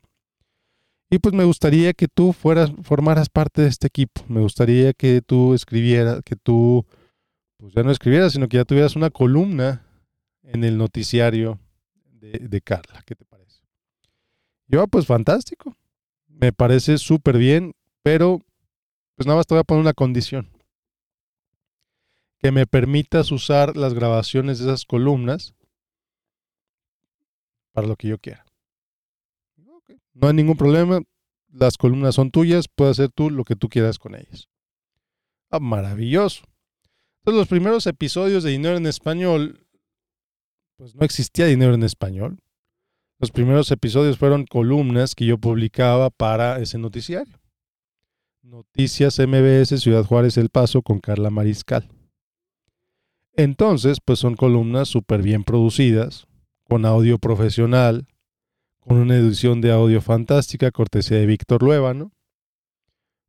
Y 1.10 1.20
pues 1.20 1.36
me 1.36 1.44
gustaría 1.44 1.94
que 1.94 2.08
tú 2.08 2.34
fueras, 2.34 2.72
formaras 2.84 3.30
parte 3.30 3.64
de 3.64 3.68
este 3.68 3.88
equipo. 3.88 4.24
Me 4.28 4.42
gustaría 4.42 4.94
que 4.94 5.22
tú 5.22 5.54
escribieras, 5.54 6.22
que 6.24 6.36
tú 6.36 6.86
pues 7.62 7.76
ya 7.76 7.84
no 7.84 7.92
escribieras, 7.92 8.34
sino 8.34 8.50
que 8.50 8.58
ya 8.58 8.66
tuvieras 8.66 8.96
una 8.96 9.12
columna 9.12 9.86
en 10.42 10.64
el 10.64 10.80
noticiario 10.80 11.60
de, 12.20 12.60
Carla. 12.62 13.04
¿Qué 13.06 13.14
te 13.14 13.24
parece? 13.24 13.62
Yo, 14.66 14.88
pues 14.88 15.06
fantástico. 15.06 15.78
Me 16.28 16.52
parece 16.52 16.98
súper 16.98 17.38
bien, 17.38 17.74
pero 18.02 18.42
pues 19.16 19.28
nada 19.28 19.38
más 19.38 19.46
te 19.46 19.54
voy 19.54 19.60
a 19.60 19.64
poner 19.64 19.82
una 19.82 19.94
condición. 19.94 20.50
Que 22.40 22.52
me 22.52 22.66
permitas 22.66 23.32
usar 23.32 23.78
las 23.78 23.94
grabaciones 23.94 24.58
de 24.58 24.66
esas 24.66 24.86
columnas 24.86 25.54
para 27.74 27.86
lo 27.86 27.96
que 27.96 28.08
yo 28.08 28.18
quiera. 28.18 28.44
No 30.16 30.28
hay 30.30 30.34
ningún 30.34 30.58
problema. 30.58 31.02
Las 31.52 31.78
columnas 31.78 32.16
son 32.16 32.32
tuyas. 32.32 32.68
Puedes 32.68 32.98
hacer 32.98 33.12
tú 33.12 33.30
lo 33.30 33.44
que 33.44 33.56
tú 33.56 33.70
quieras 33.70 34.00
con 34.00 34.16
ellas. 34.16 34.48
Ah, 35.52 35.60
maravilloso. 35.60 36.51
Entonces, 37.22 37.38
los 37.38 37.48
primeros 37.48 37.86
episodios 37.86 38.44
de 38.44 38.50
Dinero 38.50 38.78
en 38.78 38.88
Español, 38.88 39.64
pues 40.76 40.96
no 40.96 41.06
existía 41.06 41.46
dinero 41.46 41.76
en 41.76 41.84
español. 41.84 42.40
Los 43.20 43.30
primeros 43.30 43.70
episodios 43.70 44.18
fueron 44.18 44.48
columnas 44.48 45.14
que 45.14 45.28
yo 45.28 45.38
publicaba 45.38 46.10
para 46.10 46.58
ese 46.58 46.80
noticiario. 46.80 47.40
Noticias 48.42 49.20
MBS 49.20 49.80
Ciudad 49.80 50.04
Juárez 50.04 50.38
El 50.38 50.50
Paso 50.50 50.82
con 50.82 51.00
Carla 51.00 51.30
Mariscal. 51.30 51.88
Entonces, 53.36 54.00
pues 54.04 54.18
son 54.18 54.36
columnas 54.36 54.88
súper 54.88 55.22
bien 55.22 55.44
producidas, 55.44 56.26
con 56.64 56.88
audio 56.88 57.20
profesional, 57.20 58.08
con 58.80 58.98
una 58.98 59.16
edición 59.16 59.62
de 59.62 59.72
audio 59.72 60.02
fantástica, 60.02 60.72
cortesía 60.72 61.18
de 61.18 61.28
Víctor 61.28 61.62
Luébano. 61.62 62.12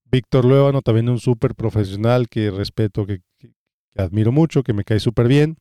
Víctor 0.06 0.46
Luébano 0.46 0.80
también 0.80 1.10
un 1.10 1.18
súper 1.18 1.54
profesional 1.54 2.30
que 2.30 2.50
respeto, 2.50 3.04
que, 3.04 3.20
que 3.94 4.02
admiro 4.02 4.32
mucho, 4.32 4.62
que 4.62 4.72
me 4.72 4.84
cae 4.84 5.00
súper 5.00 5.28
bien. 5.28 5.56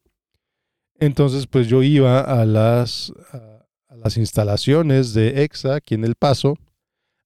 Entonces, 1.00 1.48
pues 1.48 1.68
yo 1.68 1.84
iba 1.84 2.22
a 2.22 2.46
las, 2.46 3.12
a, 3.32 3.96
las 3.96 4.18
instalaciones 4.18 5.14
de 5.14 5.44
EXA, 5.44 5.76
aquí 5.76 5.96
en 5.96 6.04
El 6.04 6.16
Paso, 6.16 6.58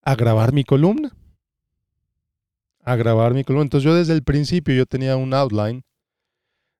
a 0.01 0.15
grabar 0.15 0.53
mi 0.53 0.63
columna. 0.63 1.12
A 2.83 2.95
grabar 2.95 3.33
mi 3.33 3.43
columna. 3.43 3.63
Entonces 3.63 3.85
yo 3.85 3.95
desde 3.95 4.13
el 4.13 4.24
principio 4.24 4.74
yo 4.75 4.85
tenía 4.85 5.17
un 5.17 5.33
outline 5.33 5.83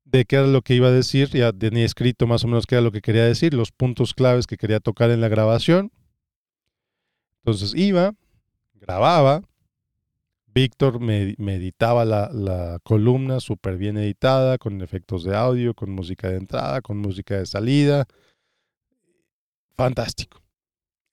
de 0.05 0.24
qué 0.25 0.38
era 0.38 0.48
lo 0.48 0.62
que 0.62 0.75
iba 0.75 0.88
a 0.88 0.91
decir, 0.91 1.29
ya 1.29 1.51
tenía 1.51 1.84
escrito 1.84 2.27
más 2.27 2.44
o 2.44 2.48
menos 2.48 2.65
qué 2.67 2.75
era 2.75 2.84
lo 2.84 2.91
que 2.91 3.01
quería 3.01 3.25
decir, 3.25 3.53
los 3.53 3.72
puntos 3.72 4.13
claves 4.13 4.48
que 4.48 4.55
quería 4.55 4.79
tocar 4.79 5.10
en 5.10 5.20
la 5.20 5.27
grabación. 5.27 5.91
Entonces 7.39 7.74
iba, 7.75 8.13
grababa, 8.75 9.41
Víctor 10.56 11.02
me, 11.02 11.36
editaba 11.54 12.06
la, 12.06 12.80
columna 12.84 13.42
súper 13.42 13.76
bien 13.76 13.98
editada, 13.98 14.58
con 14.58 14.82
efectos 14.82 15.26
de 15.26 15.36
audio, 15.36 15.74
con 15.74 15.92
música 15.92 16.30
de 16.30 16.38
entrada, 16.38 16.82
con 16.82 16.98
música 16.98 17.38
de 17.38 17.46
salida. 17.46 18.08
Fantástico. 19.74 20.42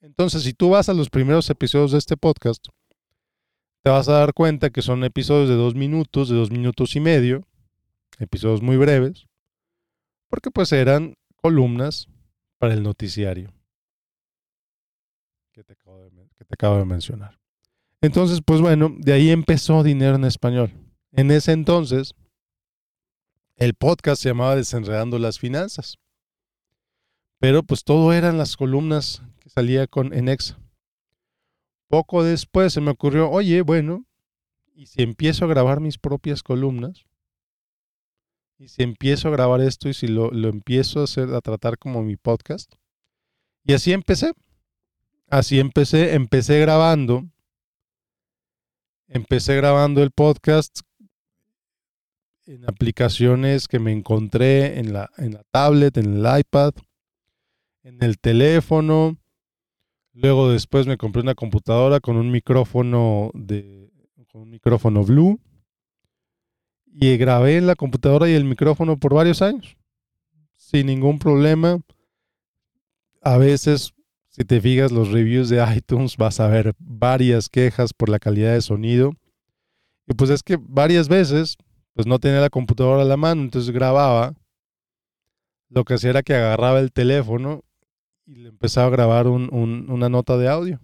Entonces, 0.00 0.44
si 0.44 0.52
tú 0.54 0.70
vas 0.70 0.88
a 0.88 0.94
los 0.94 1.10
primeros 1.10 1.50
episodios 1.50 1.90
de 1.90 1.98
este 1.98 2.16
podcast, 2.16 2.64
te 3.82 3.90
vas 3.90 4.08
a 4.08 4.12
dar 4.12 4.32
cuenta 4.32 4.70
que 4.70 4.80
son 4.80 5.02
episodios 5.02 5.48
de 5.48 5.56
dos 5.56 5.74
minutos, 5.74 6.28
de 6.28 6.36
dos 6.36 6.52
minutos 6.52 6.94
y 6.94 7.00
medio, 7.00 7.44
episodios 8.20 8.62
muy 8.62 8.76
breves, 8.76 9.26
porque 10.28 10.52
pues 10.52 10.70
eran 10.72 11.14
columnas 11.36 12.08
para 12.58 12.74
el 12.74 12.84
noticiario 12.84 13.52
que 15.52 15.64
te 15.64 15.74
acabo 16.54 16.78
de, 16.78 16.84
mencionar. 16.84 17.38
Entonces, 18.02 18.40
pues 18.44 18.60
bueno, 18.60 18.92
de 18.98 19.12
ahí 19.12 19.30
empezó 19.30 19.84
Dinero 19.84 20.16
en 20.16 20.24
Español. 20.24 20.72
En 21.12 21.30
ese 21.30 21.52
entonces, 21.52 22.14
el 23.56 23.74
podcast 23.74 24.20
se 24.20 24.30
llamaba 24.30 24.56
Desenredando 24.56 25.20
las 25.20 25.38
Finanzas. 25.38 25.98
Pero 27.38 27.62
pues 27.62 27.84
todo 27.84 28.12
eran 28.12 28.38
las 28.38 28.56
columnas 28.56 29.22
que 29.38 29.50
salía 29.50 29.86
con 29.86 30.12
en 30.12 30.28
Exa. 30.28 30.58
Poco 31.86 32.24
después 32.24 32.72
se 32.72 32.80
me 32.80 32.90
ocurrió, 32.90 33.30
oye, 33.30 33.62
bueno, 33.62 34.04
¿y 34.74 34.86
si 34.86 35.02
empiezo 35.02 35.44
a 35.44 35.48
grabar 35.48 35.78
mis 35.80 35.98
propias 35.98 36.42
columnas? 36.42 37.04
¿Y 38.58 38.68
si 38.68 38.82
empiezo 38.82 39.28
a 39.28 39.32
grabar 39.32 39.60
esto 39.60 39.88
y 39.88 39.94
si 39.94 40.08
lo, 40.08 40.30
lo 40.30 40.48
empiezo 40.48 41.00
a 41.00 41.04
hacer, 41.04 41.32
a 41.34 41.40
tratar 41.40 41.78
como 41.78 42.02
mi 42.02 42.16
podcast? 42.16 42.72
Y 43.64 43.74
así 43.74 43.92
empecé. 43.92 44.32
Así 45.28 45.60
empecé, 45.60 46.14
empecé 46.14 46.58
grabando. 46.58 47.28
Empecé 49.14 49.56
grabando 49.56 50.02
el 50.02 50.10
podcast 50.10 50.80
en 52.46 52.64
aplicaciones 52.68 53.68
que 53.68 53.78
me 53.78 53.92
encontré 53.92 54.78
en 54.78 54.92
la, 54.92 55.10
en 55.18 55.34
la 55.34 55.44
tablet, 55.50 55.96
en 55.96 56.16
el 56.16 56.38
iPad, 56.40 56.72
en 57.82 58.02
el 58.02 58.18
teléfono. 58.18 59.18
Luego 60.14 60.50
después 60.50 60.86
me 60.86 60.96
compré 60.96 61.22
una 61.22 61.34
computadora 61.34 62.00
con 62.00 62.16
un 62.16 62.30
micrófono 62.30 63.30
de 63.34 63.90
con 64.30 64.42
un 64.42 64.50
micrófono 64.50 65.04
Blue 65.04 65.38
y 66.86 67.16
grabé 67.18 67.58
en 67.58 67.66
la 67.66 67.74
computadora 67.74 68.30
y 68.30 68.32
el 68.32 68.44
micrófono 68.44 68.98
por 68.98 69.14
varios 69.14 69.42
años 69.42 69.76
sin 70.56 70.86
ningún 70.86 71.18
problema. 71.18 71.80
A 73.20 73.36
veces 73.36 73.92
si 74.32 74.46
te 74.46 74.62
fijas 74.62 74.90
los 74.90 75.12
reviews 75.12 75.50
de 75.50 75.62
iTunes, 75.76 76.16
vas 76.16 76.40
a 76.40 76.48
ver 76.48 76.74
varias 76.78 77.50
quejas 77.50 77.92
por 77.92 78.08
la 78.08 78.18
calidad 78.18 78.54
de 78.54 78.62
sonido. 78.62 79.12
Y 80.06 80.14
pues 80.14 80.30
es 80.30 80.42
que 80.42 80.58
varias 80.58 81.08
veces, 81.08 81.58
pues 81.92 82.06
no 82.06 82.18
tenía 82.18 82.40
la 82.40 82.48
computadora 82.48 83.02
a 83.02 83.04
la 83.04 83.18
mano, 83.18 83.42
entonces 83.42 83.70
grababa. 83.70 84.32
Lo 85.68 85.84
que 85.84 85.94
hacía 85.94 86.10
era 86.10 86.22
que 86.22 86.34
agarraba 86.34 86.80
el 86.80 86.92
teléfono 86.92 87.62
y 88.24 88.36
le 88.36 88.48
empezaba 88.48 88.86
a 88.86 88.90
grabar 88.90 89.26
una 89.26 90.08
nota 90.08 90.38
de 90.38 90.48
audio. 90.48 90.80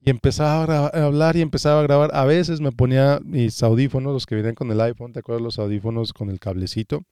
Y 0.00 0.10
empezaba 0.10 0.88
a, 0.88 1.06
hablar 1.06 1.36
y 1.36 1.42
empezaba 1.42 1.78
a 1.78 1.84
grabar. 1.84 2.10
A 2.12 2.24
veces 2.24 2.60
me 2.60 2.72
ponía 2.72 3.20
mis 3.22 3.62
audífonos, 3.62 4.12
los 4.12 4.26
que 4.26 4.34
vienen 4.34 4.56
con 4.56 4.72
el 4.72 4.80
iPhone, 4.80 5.12
¿te 5.12 5.20
acuerdas 5.20 5.42
los 5.42 5.60
audífonos 5.60 6.12
con 6.12 6.30
el 6.30 6.40
cablecito? 6.40 7.04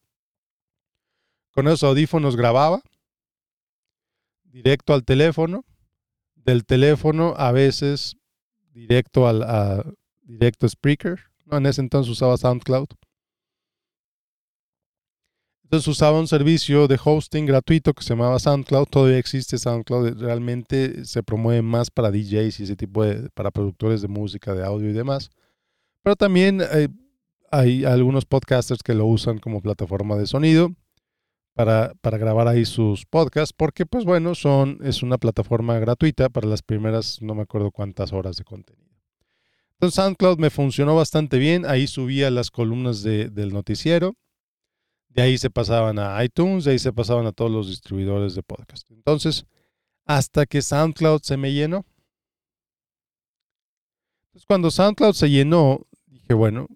Con 1.52 1.68
esos 1.68 1.85
audífonos 1.85 2.35
grababa 2.35 2.83
directo 4.54 4.94
al 4.94 5.04
teléfono, 5.04 5.64
del 6.37 6.64
teléfono 6.64 7.34
a 7.37 7.50
veces 7.50 8.16
directo 8.73 9.26
al 9.26 9.42
a, 9.42 9.84
directo 10.23 10.68
Spreaker. 10.68 11.18
No, 11.44 11.58
en 11.58 11.66
ese 11.66 11.80
entonces 11.80 12.11
usaba 12.11 12.37
SoundCloud. 12.37 12.87
Entonces 15.64 15.88
usaba 15.88 16.20
un 16.20 16.28
servicio 16.28 16.87
de 16.87 16.99
hosting 17.02 17.46
gratuito 17.46 17.92
que 17.94 18.04
se 18.04 18.11
llamaba 18.11 18.38
SoundCloud. 18.38 18.87
Todavía 18.87 19.18
existe 19.18 19.58
SoundCloud. 19.58 20.20
Realmente 20.20 21.04
se 21.04 21.25
promueve 21.25 21.62
más 21.62 21.90
para 21.90 22.12
DJs 22.12 22.61
y 22.61 22.62
ese 22.62 22.76
tipo 22.76 23.02
de, 23.02 23.28
para 23.30 23.50
productores 23.50 24.02
de 24.02 24.08
música, 24.08 24.54
de 24.54 24.64
audio 24.64 24.88
y 24.88 24.92
demás. 24.92 25.30
Pero 26.02 26.14
también 26.14 26.62
hay 27.50 27.84
algunos 27.84 28.25
podcasters 28.25 28.84
que 28.84 28.94
lo 28.94 29.06
usan 29.06 29.38
como 29.38 29.61
plataforma 29.61 30.16
de 30.16 30.28
sonido 30.28 30.70
para, 31.54 31.94
para, 32.00 32.18
grabar 32.18 32.49
ahí 32.49 32.64
sus 32.64 33.06
podcasts, 33.06 33.52
porque 33.56 33.87
pues 33.87 34.04
bueno, 34.04 34.34
son, 34.34 34.78
es 34.82 35.02
una 35.02 35.18
plataforma 35.18 35.78
gratuita 35.78 36.28
para 36.28 36.49
las 36.49 36.62
primeras, 36.62 37.23
no 37.23 37.34
me 37.34 37.42
acuerdo 37.42 37.70
cuántas 37.70 38.12
horas 38.12 38.37
de 38.37 38.44
contenido. 38.44 38.92
Entonces 39.75 39.94
SoundCloud 39.94 40.38
me 40.38 40.50
funcionó 40.50 40.96
bastante 40.96 41.38
bien, 41.38 41.64
ahí 41.64 41.87
subía 41.87 42.30
las 42.30 42.50
columnas 42.50 43.02
de, 43.02 43.30
del 43.30 43.52
noticiero, 43.52 44.16
de 45.08 45.23
ahí 45.23 45.38
se 45.38 45.49
pasaban 45.49 45.99
a 46.00 46.23
iTunes, 46.25 46.64
de 46.64 46.73
ahí 46.73 46.78
se 46.78 46.92
pasaban 46.92 47.26
a 47.26 47.32
todos 47.32 47.50
los 47.50 47.68
distribuidores 47.68 48.34
de 48.34 48.42
podcast. 48.42 48.90
Entonces, 48.90 49.46
hasta 50.04 50.46
que 50.46 50.61
SoundCloud 50.61 51.23
se 51.23 51.37
me 51.37 51.52
llenó. 51.52 51.87
Entonces, 54.26 54.44
cuando 54.46 54.73
SoundCloud 54.73 55.14
se 55.14 55.30
llenó, 55.30 55.87
dije, 56.06 56.34
bueno, 56.34 56.66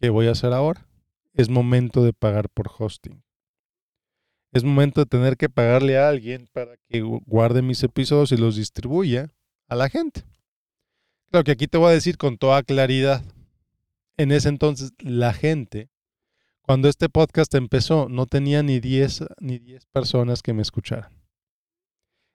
¿qué 0.00 0.08
voy 0.08 0.28
a 0.28 0.32
hacer 0.32 0.52
ahora? 0.52 0.86
Es 1.34 1.48
momento 1.48 2.04
de 2.04 2.12
pagar 2.12 2.48
por 2.48 2.70
hosting 2.78 3.22
es 4.52 4.64
momento 4.64 5.00
de 5.00 5.06
tener 5.06 5.36
que 5.36 5.48
pagarle 5.48 5.98
a 5.98 6.08
alguien 6.08 6.48
para 6.52 6.76
que 6.88 7.00
guarde 7.00 7.62
mis 7.62 7.82
episodios 7.82 8.32
y 8.32 8.36
los 8.36 8.56
distribuya 8.56 9.30
a 9.68 9.76
la 9.76 9.88
gente. 9.90 10.24
Claro 11.30 11.44
que 11.44 11.52
aquí 11.52 11.66
te 11.66 11.76
voy 11.76 11.90
a 11.90 11.94
decir 11.94 12.16
con 12.16 12.38
toda 12.38 12.62
claridad. 12.62 13.22
En 14.16 14.32
ese 14.32 14.48
entonces, 14.48 14.92
la 14.98 15.34
gente, 15.34 15.90
cuando 16.62 16.88
este 16.88 17.08
podcast 17.08 17.54
empezó, 17.54 18.08
no 18.08 18.26
tenía 18.26 18.62
ni 18.62 18.80
10 18.80 19.24
ni 19.38 19.58
10 19.58 19.84
personas 19.86 20.42
que 20.42 20.54
me 20.54 20.62
escucharan. 20.62 21.12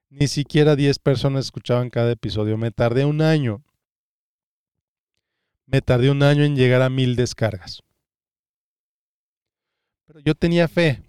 Ni 0.10 0.28
siquiera 0.28 0.76
10 0.76 1.00
personas 1.00 1.46
escuchaban 1.46 1.90
cada 1.90 2.12
episodio. 2.12 2.56
Me 2.58 2.70
tardé 2.70 3.04
un 3.04 3.22
año. 3.22 3.64
Me 5.66 5.82
tardé 5.82 6.12
un 6.12 6.22
año 6.22 6.44
en 6.44 6.56
llegar 6.56 6.84
a 6.84 6.90
mil 6.90 7.16
descargas. 7.16 7.82
Pero 10.06 10.20
yo 10.20 10.36
tenía 10.36 10.68
fe 10.68 11.02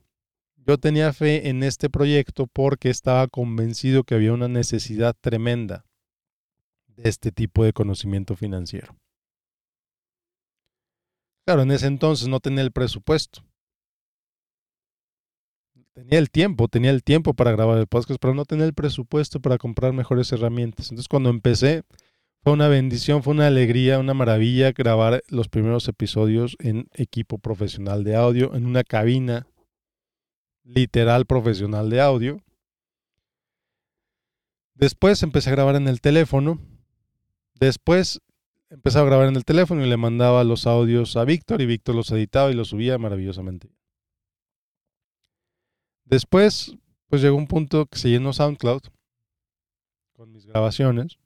yo 0.67 0.79
tenía 0.79 1.13
fe 1.13 1.49
en 1.49 1.63
este 1.63 1.91
proyecto 1.91 2.47
porque 2.47 2.91
estaba 2.91 3.29
convencido 3.29 4.05
que 4.05 4.15
había 4.15 4.33
una 4.33 4.49
necesidad 4.49 5.15
tremenda 5.21 5.85
de 6.87 7.09
este 7.09 7.33
tipo 7.33 7.65
de 7.65 7.73
conocimiento 7.73 8.37
financiero. 8.37 8.97
Claro, 11.47 11.63
en 11.63 11.73
ese 11.73 11.87
entonces 11.87 12.29
no 12.29 12.41
tenía 12.41 12.63
el 12.63 12.73
presupuesto. 12.73 13.45
Tenía 15.93 16.19
el 16.19 16.31
tiempo, 16.31 16.67
tenía 16.69 16.91
el 16.91 17.05
tiempo 17.05 17.35
para 17.35 17.53
grabar 17.53 17.79
el 17.79 17.87
podcast, 17.87 18.19
pero 18.21 18.35
no 18.35 18.45
tenía 18.45 18.65
el 18.65 18.75
presupuesto 18.75 19.41
para 19.41 19.59
comprar 19.59 19.93
mejores 19.93 20.33
herramientas. 20.33 20.87
Entonces 20.91 21.09
cuando 21.09 21.31
empecé, 21.31 21.85
fue 22.43 22.53
una 22.53 22.69
bendición, 22.69 23.23
fue 23.23 23.35
una 23.35 23.47
alegría, 23.47 23.99
una 23.99 24.15
maravilla 24.15 24.73
grabar 24.73 25.23
los 25.29 25.49
primeros 25.49 25.87
episodios 25.89 26.57
en 26.59 26.89
equipo 26.95 27.39
profesional 27.39 28.03
de 28.03 28.17
audio, 28.17 28.55
en 28.55 28.67
una 28.67 28.83
cabina 28.83 29.47
literal 30.65 31.27
profesional 31.27 31.91
de 31.91 32.01
audio. 32.01 32.41
Después 34.75 35.23
empecé 35.23 35.51
a 35.51 35.53
grabar 35.53 35.77
en 35.77 35.87
el 35.87 36.01
teléfono. 36.01 36.59
Después 37.55 38.21
empecé 38.71 38.99
a 38.99 39.05
grabar 39.05 39.29
en 39.29 39.37
el 39.37 39.45
teléfono 39.45 39.85
y 39.85 39.89
le 39.89 39.97
mandaba 39.97 40.43
los 40.43 40.67
audios 40.67 41.17
a 41.17 41.25
Víctor 41.25 41.61
y 41.61 41.67
Víctor 41.67 41.95
los 41.95 42.11
editaba 42.11 42.51
y 42.51 42.55
los 42.55 42.69
subía 42.69 42.99
maravillosamente. 42.99 43.71
Después, 46.05 46.77
pues 47.09 47.23
llegó 47.23 47.37
un 47.37 47.47
punto 47.47 47.87
que 47.87 47.99
se 47.99 48.11
llenó 48.11 48.33
SoundCloud 48.33 48.83
con 50.13 50.33
mis 50.33 50.47
grabaciones. 50.47 51.19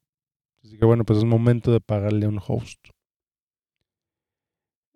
Así 0.62 0.76
que 0.76 0.84
bueno, 0.84 1.04
pues 1.04 1.18
es 1.18 1.24
momento 1.24 1.72
de 1.72 1.80
pagarle 1.80 2.26
un 2.26 2.40
host. 2.46 2.78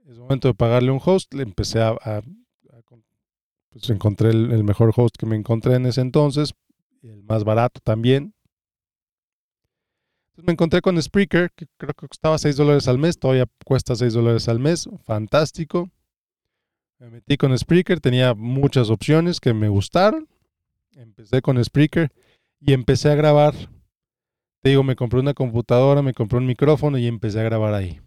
Es 0.07 0.19
momento 0.19 0.49
de 0.49 0.55
pagarle 0.55 0.91
un 0.91 1.01
host. 1.03 1.33
Le 1.33 1.43
empecé 1.43 1.81
a 1.81 2.23
pues 3.73 3.89
encontré 3.89 4.31
el, 4.31 4.65
mejor 4.65 4.93
host 4.95 5.17
que 5.17 5.27
me 5.27 5.37
encontré 5.37 5.75
en 5.77 5.87
ese 5.87 6.03
entonces, 6.03 6.55
el 7.03 7.23
más 7.23 7.45
barato 7.45 7.81
también. 7.83 8.35
Entonces 10.31 10.47
me 10.47 10.53
encontré 10.53 10.81
con 10.83 11.01
Spreaker, 11.01 11.51
que 11.53 11.67
creo 11.79 11.95
que 11.95 12.07
costaba 12.07 12.39
6 12.39 12.57
dólares 12.57 12.89
al 12.89 12.99
mes, 12.99 13.19
todavía 13.19 13.47
cuesta 13.65 13.97
6 13.97 14.13
dólares 14.13 14.49
al 14.49 14.59
mes, 14.59 14.89
fantástico. 15.05 15.91
Me 16.99 17.11
metí 17.11 17.37
con 17.37 17.57
Spreaker, 17.57 18.01
tenía 18.01 18.35
muchas 18.35 18.91
opciones 18.91 19.41
que 19.41 19.55
me 19.55 19.69
gustaron. 19.69 20.29
Empecé 20.95 21.41
con 21.43 21.63
Spreaker 21.63 22.13
y 22.61 22.75
empecé 22.75 23.11
a 23.11 23.15
grabar. 23.15 23.55
Te 24.61 24.69
digo, 24.69 24.85
me 24.85 24.95
compré 24.95 25.19
una 25.19 25.35
computadora, 25.35 26.03
me 26.03 26.15
compré 26.15 26.39
un 26.39 26.47
micrófono 26.47 26.99
y 26.99 27.07
empecé 27.07 27.41
a 27.41 27.45
grabar 27.45 27.75
ahí. 27.75 28.01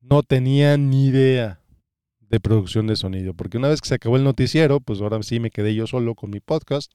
No 0.00 0.22
tenía 0.22 0.76
ni 0.76 1.06
idea 1.06 1.63
de 2.28 2.40
producción 2.40 2.86
de 2.86 2.96
sonido. 2.96 3.34
Porque 3.34 3.58
una 3.58 3.68
vez 3.68 3.80
que 3.80 3.88
se 3.88 3.94
acabó 3.94 4.16
el 4.16 4.24
noticiero, 4.24 4.80
pues 4.80 5.00
ahora 5.00 5.22
sí 5.22 5.40
me 5.40 5.50
quedé 5.50 5.74
yo 5.74 5.86
solo 5.86 6.14
con 6.14 6.30
mi 6.30 6.40
podcast. 6.40 6.92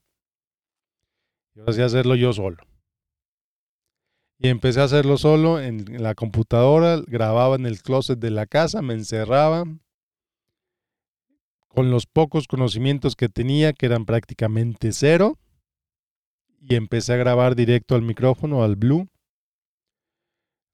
Y 1.56 1.60
ahora 1.60 1.74
sí 1.74 1.82
hacerlo 1.82 2.16
yo 2.16 2.34
solo. 2.34 2.58
Y 4.38 4.48
empecé 4.48 4.80
a 4.80 4.86
hacerlo 4.86 5.18
solo 5.18 5.60
en 5.60 6.02
la 6.02 6.16
computadora, 6.16 7.02
grababa 7.06 7.56
en 7.56 7.66
el 7.66 7.82
closet 7.82 8.20
de 8.20 8.32
la 8.32 8.46
casa, 8.46 8.82
me 8.82 8.94
encerraba 8.94 9.66
con 11.68 11.92
los 11.92 12.06
pocos 12.06 12.48
conocimientos 12.48 13.16
que 13.16 13.28
tenía, 13.28 13.74
que 13.74 13.86
eran 13.86 14.06
prácticamente 14.06 14.92
cero, 14.94 15.38
y 16.62 16.76
empecé 16.76 17.14
a 17.14 17.18
grabar 17.18 17.56
directo 17.56 17.96
al 17.96 18.02
micrófono, 18.02 18.64
al 18.64 18.76
Blue. 18.76 19.08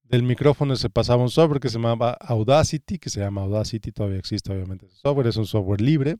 Del 0.07 0.21
micrófono 0.21 0.75
se 0.75 0.89
pasaba 0.89 1.23
un 1.23 1.29
software 1.29 1.59
que 1.59 1.69
se 1.69 1.79
llamaba 1.79 2.11
Audacity, 2.11 2.99
que 2.99 3.09
se 3.09 3.21
llama 3.21 3.41
Audacity, 3.41 3.91
todavía 3.91 4.19
existe 4.19 4.53
obviamente 4.53 4.85
ese 4.85 4.97
software, 4.97 5.27
es 5.27 5.37
un 5.37 5.47
software 5.47 5.81
libre. 5.81 6.17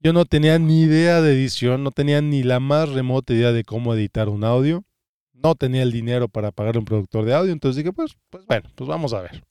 Yo 0.00 0.12
no 0.12 0.26
tenía 0.26 0.58
ni 0.58 0.82
idea 0.82 1.22
de 1.22 1.32
edición, 1.32 1.82
no 1.82 1.90
tenía 1.90 2.20
ni 2.20 2.42
la 2.42 2.60
más 2.60 2.90
remota 2.90 3.32
idea 3.32 3.52
de 3.52 3.64
cómo 3.64 3.94
editar 3.94 4.28
un 4.28 4.44
audio. 4.44 4.84
No 5.32 5.54
tenía 5.54 5.82
el 5.82 5.90
dinero 5.90 6.28
para 6.28 6.52
pagar 6.52 6.78
un 6.78 6.84
productor 6.84 7.24
de 7.24 7.34
audio, 7.34 7.52
entonces 7.52 7.76
dije, 7.76 7.92
pues, 7.92 8.16
pues 8.28 8.44
bueno, 8.44 8.68
pues 8.74 8.88
vamos 8.88 9.12
a 9.14 9.22
ver. 9.22 9.42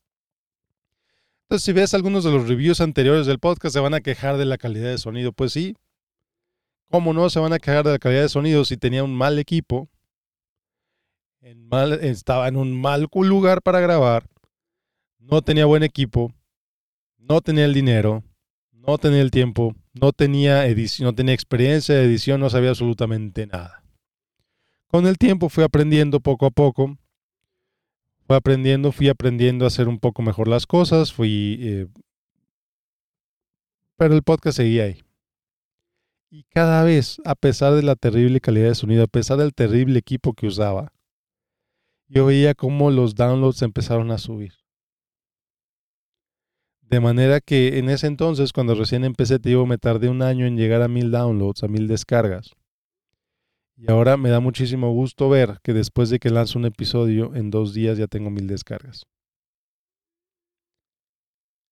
Entonces, 1.44 1.66
si 1.66 1.74
ves 1.74 1.94
algunos 1.94 2.24
de 2.24 2.32
los 2.32 2.48
reviews 2.48 2.82
anteriores 2.82 3.26
del 3.26 3.40
podcast, 3.40 3.74
se 3.74 3.80
van 3.80 3.94
a 3.94 4.02
quejar 4.02 4.38
de 4.38 4.46
la 4.46 4.58
calidad 4.58 4.90
de 4.90 4.98
sonido. 4.98 5.32
Pues 5.32 5.54
sí, 5.54 5.76
¿cómo 6.90 7.14
no 7.14 7.30
se 7.30 7.40
van 7.40 7.54
a 7.54 7.60
quejar 7.60 7.86
de 7.86 7.92
la 7.92 8.00
calidad 8.00 8.22
de 8.22 8.30
sonido 8.30 8.66
si 8.66 8.78
tenía 8.78 9.04
un 9.04 9.16
mal 9.16 9.40
equipo? 9.40 9.90
Estaba 12.02 12.48
en 12.48 12.58
un 12.58 12.80
mal 12.80 13.08
lugar 13.14 13.62
para 13.62 13.80
grabar, 13.80 14.28
no 15.20 15.42
tenía 15.42 15.66
buen 15.66 15.84
equipo, 15.84 16.34
no 17.18 17.42
tenía 17.42 17.66
el 17.66 17.74
dinero, 17.74 18.24
no 18.72 18.98
tenía 18.98 19.22
el 19.22 19.32
tiempo, 19.32 19.76
no 19.94 20.14
tenía 20.14 20.66
edición, 20.68 21.08
no 21.08 21.16
tenía 21.16 21.34
experiencia 21.34 21.96
de 21.96 22.06
edición, 22.06 22.40
no 22.40 22.50
sabía 22.50 22.70
absolutamente 22.70 23.48
nada. 23.48 23.84
Con 24.88 25.06
el 25.06 25.18
tiempo 25.18 25.50
fui 25.50 25.64
aprendiendo 25.64 26.20
poco 26.22 26.46
a 26.46 26.52
poco, 26.52 26.98
fui 28.26 28.36
aprendiendo, 28.36 28.92
fui 28.92 29.10
aprendiendo 29.10 29.66
a 29.66 29.68
hacer 29.68 29.88
un 29.88 30.00
poco 30.00 30.22
mejor 30.22 30.48
las 30.48 30.66
cosas, 30.66 31.12
fui... 31.12 31.58
Eh, 31.60 31.88
pero 33.98 34.14
el 34.14 34.24
podcast 34.24 34.58
seguía 34.58 34.84
ahí. 34.84 35.04
Y 36.30 36.44
cada 36.44 36.84
vez, 36.84 37.18
a 37.26 37.36
pesar 37.36 37.74
de 37.74 37.84
la 37.84 37.96
terrible 37.96 38.40
calidad 38.40 38.70
de 38.70 38.76
sonido, 38.76 39.04
a 39.04 39.08
pesar 39.08 39.38
del 39.38 39.54
terrible 39.54 39.98
equipo 39.98 40.34
que 40.34 40.48
usaba, 40.48 40.94
yo 42.08 42.26
veía 42.26 42.54
cómo 42.56 42.92
los 42.92 43.16
downloads 43.16 43.62
empezaron 43.62 44.12
a 44.12 44.18
subir. 44.18 44.54
De 46.82 47.02
manera 47.02 47.42
que 47.42 47.80
en 47.80 47.90
ese 47.90 48.08
entonces, 48.08 48.54
cuando 48.54 48.74
recién 48.74 49.04
empecé, 49.04 49.40
te 49.40 49.50
digo, 49.50 49.66
me 49.66 49.78
tardé 49.78 50.08
un 50.08 50.22
año 50.22 50.46
en 50.46 50.56
llegar 50.56 50.82
a 50.82 50.88
mil 50.88 51.12
downloads, 51.12 51.64
a 51.64 51.68
mil 51.68 51.88
descargas. 51.88 52.52
Y 53.76 53.92
ahora 53.92 54.18
me 54.18 54.30
da 54.30 54.40
muchísimo 54.40 54.92
gusto 54.92 55.30
ver 55.30 55.60
que 55.64 55.74
después 55.74 56.10
de 56.10 56.20
que 56.20 56.30
lanzo 56.30 56.58
un 56.58 56.66
episodio, 56.66 57.36
en 57.36 57.52
dos 57.52 57.74
días 57.74 57.98
ya 57.98 58.08
tengo 58.08 58.30
mil 58.30 58.48
descargas. 58.48 59.04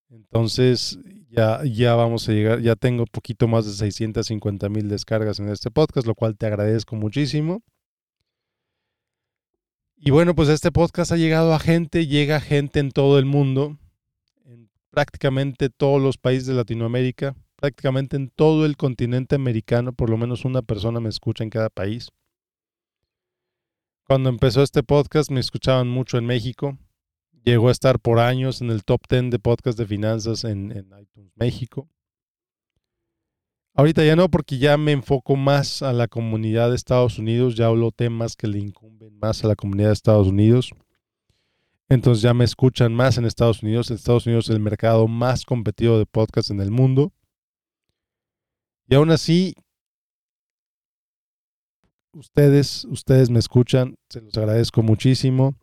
Entonces, 0.10 1.00
ya, 1.30 1.62
ya 1.64 1.96
vamos 1.96 2.30
a 2.30 2.34
llegar, 2.34 2.62
ya 2.62 2.76
tengo 2.76 3.06
poquito 3.06 3.48
más 3.48 3.66
de 3.66 3.72
650 3.72 4.70
mil 4.70 4.88
descargas 4.88 5.40
en 5.40 5.50
este 5.50 5.72
podcast, 5.72 6.06
lo 6.06 6.14
cual 6.14 6.38
te 6.38 6.46
agradezco 6.46 6.96
muchísimo. 6.96 7.64
Y 10.08 10.12
bueno, 10.12 10.36
pues 10.36 10.50
este 10.50 10.72
podcast 10.72 11.12
ha 11.12 11.18
llegado 11.18 11.52
a 11.52 11.58
gente, 11.58 12.06
llega 12.06 12.40
gente 12.40 12.80
en 12.80 12.92
todo 12.92 13.18
el 13.18 13.26
mundo, 13.26 13.80
en 14.46 14.70
prácticamente 14.92 15.72
todos 15.72 16.00
los 16.00 16.20
países 16.20 16.46
de 16.46 16.54
Latinoamérica, 16.54 17.36
prácticamente 17.56 18.16
en 18.16 18.30
todo 18.30 18.68
el 18.68 18.78
continente 18.78 19.34
americano, 19.34 19.94
por 19.94 20.12
lo 20.12 20.18
menos 20.18 20.46
una 20.46 20.62
persona 20.62 21.00
me 21.00 21.10
escucha 21.10 21.44
en 21.44 21.50
cada 21.50 21.72
país. 21.72 22.10
Cuando 24.04 24.30
empezó 24.30 24.62
este 24.62 24.84
podcast 24.84 25.32
me 25.32 25.40
escuchaban 25.40 25.88
mucho 25.88 26.20
en 26.20 26.28
México, 26.28 26.78
llegó 27.44 27.70
a 27.70 27.72
estar 27.72 28.00
por 28.00 28.20
años 28.20 28.62
en 28.62 28.70
el 28.70 28.84
top 28.84 29.02
10 29.10 29.32
de 29.32 29.40
podcast 29.40 29.76
de 29.76 29.88
finanzas 29.88 30.44
en, 30.44 30.72
en 30.72 30.86
iTunes 31.02 31.32
México. 31.34 31.90
Ahorita 33.78 34.06
ya 34.06 34.16
no, 34.16 34.30
porque 34.30 34.58
ya 34.58 34.78
me 34.78 34.94
enfoco 34.94 35.36
más 35.36 35.82
a 35.82 35.92
la 35.92 36.08
comunidad 36.08 36.70
de 36.70 36.78
Estados 36.78 37.20
Unidos, 37.20 37.56
ya 37.56 37.68
hablo 37.68 37.92
temas 37.92 38.38
que 38.38 38.48
le 38.48 38.60
incumben 38.60 39.20
más 39.20 39.44
a 39.44 39.50
la 39.50 39.56
comunidad 39.56 39.90
de 39.90 39.94
Estados 39.94 40.28
Unidos. 40.28 40.72
Entonces 41.90 42.22
ya 42.22 42.34
me 42.34 42.46
escuchan 42.46 42.94
más 42.94 43.18
en 43.18 43.26
Estados 43.26 43.62
Unidos. 43.62 43.90
En 43.90 43.98
Estados 43.98 44.26
Unidos 44.26 44.46
es 44.46 44.56
el 44.56 44.62
mercado 44.62 45.10
más 45.10 45.46
competido 45.46 46.00
de 46.00 46.06
podcast 46.06 46.52
en 46.52 46.62
el 46.62 46.72
mundo. 46.72 47.12
Y 48.88 48.96
aún 48.96 49.12
así, 49.12 49.56
ustedes, 52.14 52.86
ustedes 52.86 53.30
me 53.30 53.40
escuchan, 53.40 53.98
se 54.10 54.22
los 54.22 54.38
agradezco 54.38 54.84
muchísimo. 54.84 55.54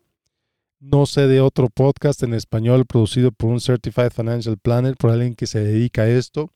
No 0.81 1.07
sé 1.07 1.29
de 1.29 1.41
otro 1.41 1.71
podcast 1.71 2.23
en 2.25 2.35
español 2.35 2.85
producido 2.85 3.33
por 3.33 3.51
un 3.51 3.61
Certified 3.61 4.11
Financial 4.11 4.59
Planner, 4.59 4.97
por 4.97 5.11
alguien 5.11 5.35
que 5.35 5.47
se 5.47 5.61
dedica 5.61 6.03
a 6.03 6.09
esto. 6.09 6.53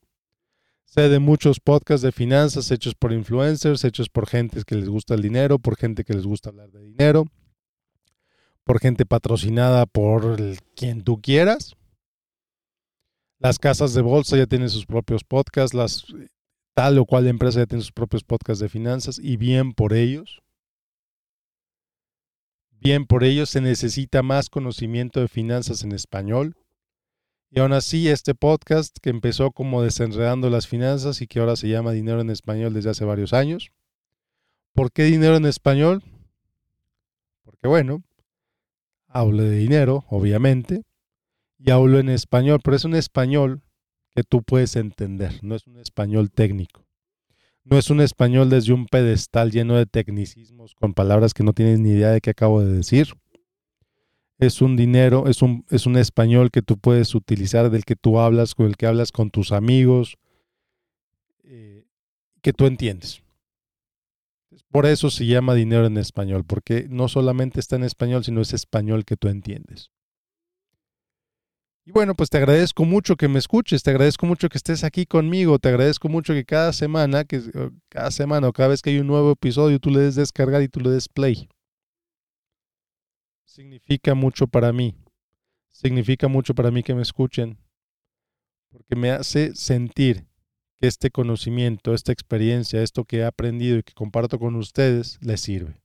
Sé 0.87 1.09
de 1.09 1.18
muchos 1.18 1.61
podcasts 1.61 2.03
de 2.03 2.12
finanzas 2.12 2.70
hechos 2.70 2.94
por 2.94 3.12
influencers, 3.12 3.85
hechos 3.85 4.09
por 4.09 4.27
gente 4.27 4.62
que 4.64 4.77
les 4.77 4.88
gusta 4.88 5.14
el 5.14 5.20
dinero, 5.20 5.59
por 5.59 5.77
gente 5.77 6.05
que 6.05 6.14
les 6.14 6.25
gusta 6.25 6.49
hablar 6.49 6.70
de 6.70 6.81
dinero, 6.81 7.27
por 8.64 8.81
gente 8.81 9.05
patrocinada 9.05 9.85
por 9.87 10.38
quien 10.75 11.03
tú 11.03 11.20
quieras. 11.20 11.75
Las 13.38 13.59
casas 13.59 13.92
de 13.92 14.01
bolsa 14.01 14.37
ya 14.37 14.46
tienen 14.46 14.70
sus 14.70 14.87
propios 14.87 15.22
podcasts, 15.22 15.75
las 15.75 16.07
tal 16.75 16.99
o 16.99 17.05
cual 17.05 17.27
empresa 17.27 17.61
ya 17.61 17.66
tiene 17.66 17.83
sus 17.83 17.92
propios 17.92 18.22
podcasts 18.22 18.61
de 18.61 18.68
finanzas 18.68 19.18
y 19.18 19.37
bien 19.37 19.72
por 19.72 19.92
ellos. 19.92 20.40
Bien 22.70 23.07
por 23.07 23.25
ellos 23.25 23.51
se 23.51 23.61
necesita 23.61 24.22
más 24.22 24.49
conocimiento 24.49 25.20
de 25.20 25.29
finanzas 25.29 25.83
en 25.83 25.92
español. 25.92 26.55
Y 27.57 27.61
aún 27.61 27.73
así, 27.73 28.11
este 28.11 28.35
podcast 28.35 28.99
que 29.01 29.09
empezó 29.09 29.51
como 29.51 29.81
desenredando 29.81 30.51
las 30.51 30.66
finanzas 30.66 31.23
y 31.23 31.27
que 31.27 31.40
ahora 31.40 31.57
se 31.57 31.71
llama 31.71 31.92
Dinero 31.92 32.21
en 32.21 32.29
Español 32.29 32.75
desde 32.75 32.90
hace 32.90 33.07
varios 33.07 33.33
años. 33.33 33.71
¿Por 34.75 34.92
qué 34.92 35.05
dinero 35.05 35.37
en 35.37 35.47
español? 35.47 36.03
Porque 37.45 37.66
bueno, 37.66 38.03
hablo 39.09 39.42
de 39.42 39.57
dinero, 39.57 40.05
obviamente, 40.11 40.83
y 41.59 41.71
hablo 41.71 41.99
en 41.99 42.11
español, 42.11 42.61
pero 42.62 42.77
es 42.77 42.85
un 42.85 42.95
español 42.95 43.62
que 44.14 44.23
tú 44.23 44.42
puedes 44.42 44.77
entender, 44.77 45.42
no 45.42 45.55
es 45.55 45.66
un 45.66 45.79
español 45.79 46.31
técnico. 46.31 46.85
No 47.64 47.79
es 47.79 47.88
un 47.88 48.03
español 48.03 48.51
desde 48.51 48.75
un 48.75 48.85
pedestal 48.85 49.51
lleno 49.51 49.77
de 49.77 49.87
tecnicismos 49.87 50.75
con 50.75 50.92
palabras 50.92 51.33
que 51.33 51.42
no 51.42 51.55
tienes 51.55 51.81
ni 51.81 51.92
idea 51.92 52.11
de 52.11 52.21
qué 52.21 52.31
acabo 52.31 52.61
de 52.61 52.71
decir 52.71 53.14
es 54.38 54.61
un 54.61 54.77
dinero, 54.77 55.29
es 55.29 55.42
un, 55.42 55.64
es 55.70 55.87
un 55.87 55.96
español 55.96 56.51
que 56.51 56.62
tú 56.62 56.79
puedes 56.79 57.14
utilizar, 57.14 57.70
del 57.70 57.85
que 57.85 57.96
tú 57.96 58.18
hablas, 58.18 58.55
con 58.55 58.66
el 58.66 58.77
que 58.77 58.87
hablas 58.87 59.12
con 59.12 59.31
tus 59.31 59.53
amigos, 59.53 60.16
eh, 61.44 61.85
que 62.42 62.53
tú 62.53 62.66
entiendes. 62.66 63.22
Por 64.70 64.85
eso 64.85 65.11
se 65.11 65.27
llama 65.27 65.55
dinero 65.55 65.87
en 65.87 65.96
español, 65.96 66.44
porque 66.44 66.87
no 66.90 67.09
solamente 67.09 67.61
está 67.61 67.77
en 67.77 67.85
español, 67.85 68.25
sino 68.25 68.42
es 68.42 68.53
español 68.53 69.05
que 69.05 69.16
tú 69.16 69.29
entiendes. 69.29 69.90
Y 71.87 71.92
bueno, 71.92 72.14
pues 72.14 72.31
te 72.31 72.38
agradezco 72.38 72.85
mucho 72.85 73.16
que 73.16 73.29
me 73.29 73.38
escuches, 73.38 73.85
te 73.85 73.90
agradezco 73.90 74.27
mucho 74.27 74.49
que 74.49 74.59
estés 74.59 74.83
aquí 74.83 75.07
conmigo, 75.07 75.61
te 75.61 75.68
agradezco 75.68 76.09
mucho 76.09 76.35
que 76.35 76.44
cada 76.44 76.72
semana, 76.72 77.25
que 77.25 77.40
cada 77.88 78.11
semana 78.11 78.49
o 78.49 78.53
cada 78.53 78.70
vez 78.70 78.83
que 78.83 78.90
hay 78.90 78.99
un 78.99 79.07
nuevo 79.07 79.31
episodio, 79.33 79.79
tú 79.79 79.90
le 79.90 80.01
des 80.01 80.16
descargar 80.16 80.62
y 80.62 80.68
tú 80.68 80.81
le 80.81 80.90
des 80.90 81.09
play 81.09 81.49
significa 83.57 84.14
mucho 84.14 84.47
para 84.47 84.71
mí. 84.71 84.95
Significa 85.71 86.29
mucho 86.29 86.55
para 86.55 86.71
mí 86.71 86.83
que 86.83 86.95
me 86.95 87.01
escuchen, 87.01 87.59
porque 88.71 88.97
me 88.97 89.11
hace 89.11 89.55
sentir 89.55 90.27
que 90.79 90.87
este 90.87 91.11
conocimiento, 91.11 91.95
esta 91.95 92.12
experiencia, 92.12 92.83
esto 92.83 93.05
que 93.05 93.19
he 93.19 93.25
aprendido 93.25 93.79
y 93.79 93.83
que 93.83 93.95
comparto 93.95 94.38
con 94.38 94.57
ustedes, 94.57 95.19
les 95.23 95.40
sirve. 95.40 95.81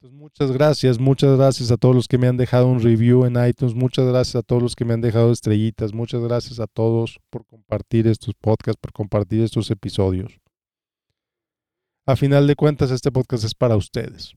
Entonces, 0.00 0.18
muchas 0.18 0.52
gracias, 0.52 0.98
muchas 0.98 1.36
gracias 1.36 1.70
a 1.70 1.76
todos 1.76 1.94
los 1.94 2.08
que 2.08 2.16
me 2.16 2.28
han 2.28 2.38
dejado 2.38 2.66
un 2.66 2.80
review 2.80 3.26
en 3.26 3.36
iTunes, 3.46 3.74
muchas 3.74 4.06
gracias 4.06 4.36
a 4.36 4.42
todos 4.42 4.62
los 4.62 4.74
que 4.74 4.86
me 4.86 4.94
han 4.94 5.02
dejado 5.02 5.32
estrellitas, 5.32 5.92
muchas 5.92 6.22
gracias 6.22 6.60
a 6.60 6.66
todos 6.66 7.18
por 7.28 7.44
compartir 7.44 8.06
estos 8.06 8.32
podcasts, 8.34 8.80
por 8.80 8.92
compartir 8.92 9.42
estos 9.42 9.70
episodios. 9.70 10.40
A 12.06 12.16
final 12.16 12.46
de 12.46 12.56
cuentas, 12.56 12.90
este 12.90 13.12
podcast 13.12 13.44
es 13.44 13.54
para 13.54 13.76
ustedes. 13.76 14.34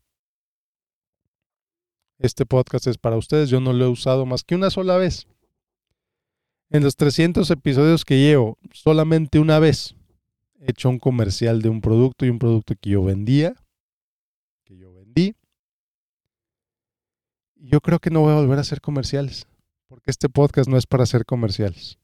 Este 2.20 2.46
podcast 2.46 2.86
es 2.88 2.98
para 2.98 3.16
ustedes. 3.16 3.50
Yo 3.50 3.62
no 3.62 3.72
lo 3.72 3.86
he 3.86 3.88
usado 3.88 4.26
más 4.26 4.44
que 4.44 4.54
una 4.54 4.70
sola 4.70 4.98
vez. 4.98 5.26
En 6.70 6.84
los 6.84 6.98
300 6.98 7.50
episodios 7.50 8.04
que 8.04 8.20
llevo, 8.20 8.58
solamente 8.74 9.40
una 9.40 9.58
vez 9.58 9.96
he 10.60 10.72
hecho 10.72 10.90
un 10.90 11.00
comercial 11.00 11.62
de 11.62 11.70
un 11.70 11.80
producto 11.80 12.26
y 12.26 12.30
un 12.30 12.38
producto 12.38 12.76
que 12.80 12.90
yo 12.90 13.04
vendía, 13.04 13.56
que 14.66 14.78
yo 14.78 14.94
vendí. 14.94 15.34
Yo 17.56 17.80
creo 17.80 18.00
que 18.00 18.10
no 18.10 18.20
voy 18.20 18.34
a 18.34 18.36
volver 18.36 18.58
a 18.58 18.62
hacer 18.62 18.82
comerciales, 18.82 19.48
porque 19.88 20.12
este 20.12 20.28
podcast 20.30 20.70
no 20.70 20.78
es 20.78 20.86
para 20.86 21.04
hacer 21.04 21.26
comerciales. 21.26 21.98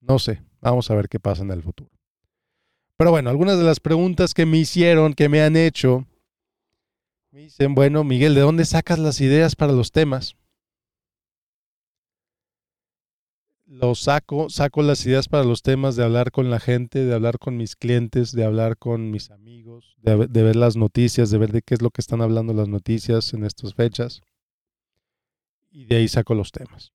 No 0.00 0.18
sé, 0.18 0.42
vamos 0.60 0.90
a 0.90 0.94
ver 0.94 1.08
qué 1.08 1.20
pasa 1.20 1.42
en 1.42 1.50
el 1.50 1.62
futuro. 1.62 1.90
Pero 2.96 3.10
bueno, 3.10 3.28
algunas 3.28 3.58
de 3.58 3.64
las 3.64 3.80
preguntas 3.80 4.32
que 4.32 4.46
me 4.46 4.58
hicieron, 4.58 5.12
que 5.12 5.28
me 5.28 5.42
han 5.42 5.56
hecho, 5.56 6.06
me 7.34 7.40
dicen, 7.40 7.74
bueno, 7.74 8.04
Miguel, 8.04 8.36
¿de 8.36 8.42
dónde 8.42 8.64
sacas 8.64 9.00
las 9.00 9.20
ideas 9.20 9.56
para 9.56 9.72
los 9.72 9.90
temas? 9.90 10.36
lo 13.66 13.96
saco, 13.96 14.50
saco 14.50 14.82
las 14.82 15.04
ideas 15.04 15.26
para 15.26 15.42
los 15.42 15.62
temas 15.62 15.96
de 15.96 16.04
hablar 16.04 16.30
con 16.30 16.48
la 16.48 16.60
gente, 16.60 17.04
de 17.04 17.12
hablar 17.12 17.40
con 17.40 17.56
mis 17.56 17.74
clientes, 17.74 18.30
de 18.30 18.44
hablar 18.44 18.76
con 18.76 19.10
mis 19.10 19.32
amigos, 19.32 19.96
de, 19.98 20.14
ver 20.14 20.54
las 20.54 20.76
noticias, 20.76 21.30
de 21.30 21.38
ver 21.38 21.50
de 21.50 21.62
qué 21.62 21.74
es 21.74 21.82
lo 21.82 21.90
que 21.90 22.00
están 22.00 22.22
hablando 22.22 22.54
las 22.54 22.68
noticias 22.68 23.34
en 23.34 23.42
estas 23.42 23.74
fechas. 23.74 24.20
Y 25.72 25.86
de 25.86 25.96
ahí 25.96 26.06
saco 26.06 26.36
los 26.36 26.52
temas. 26.52 26.92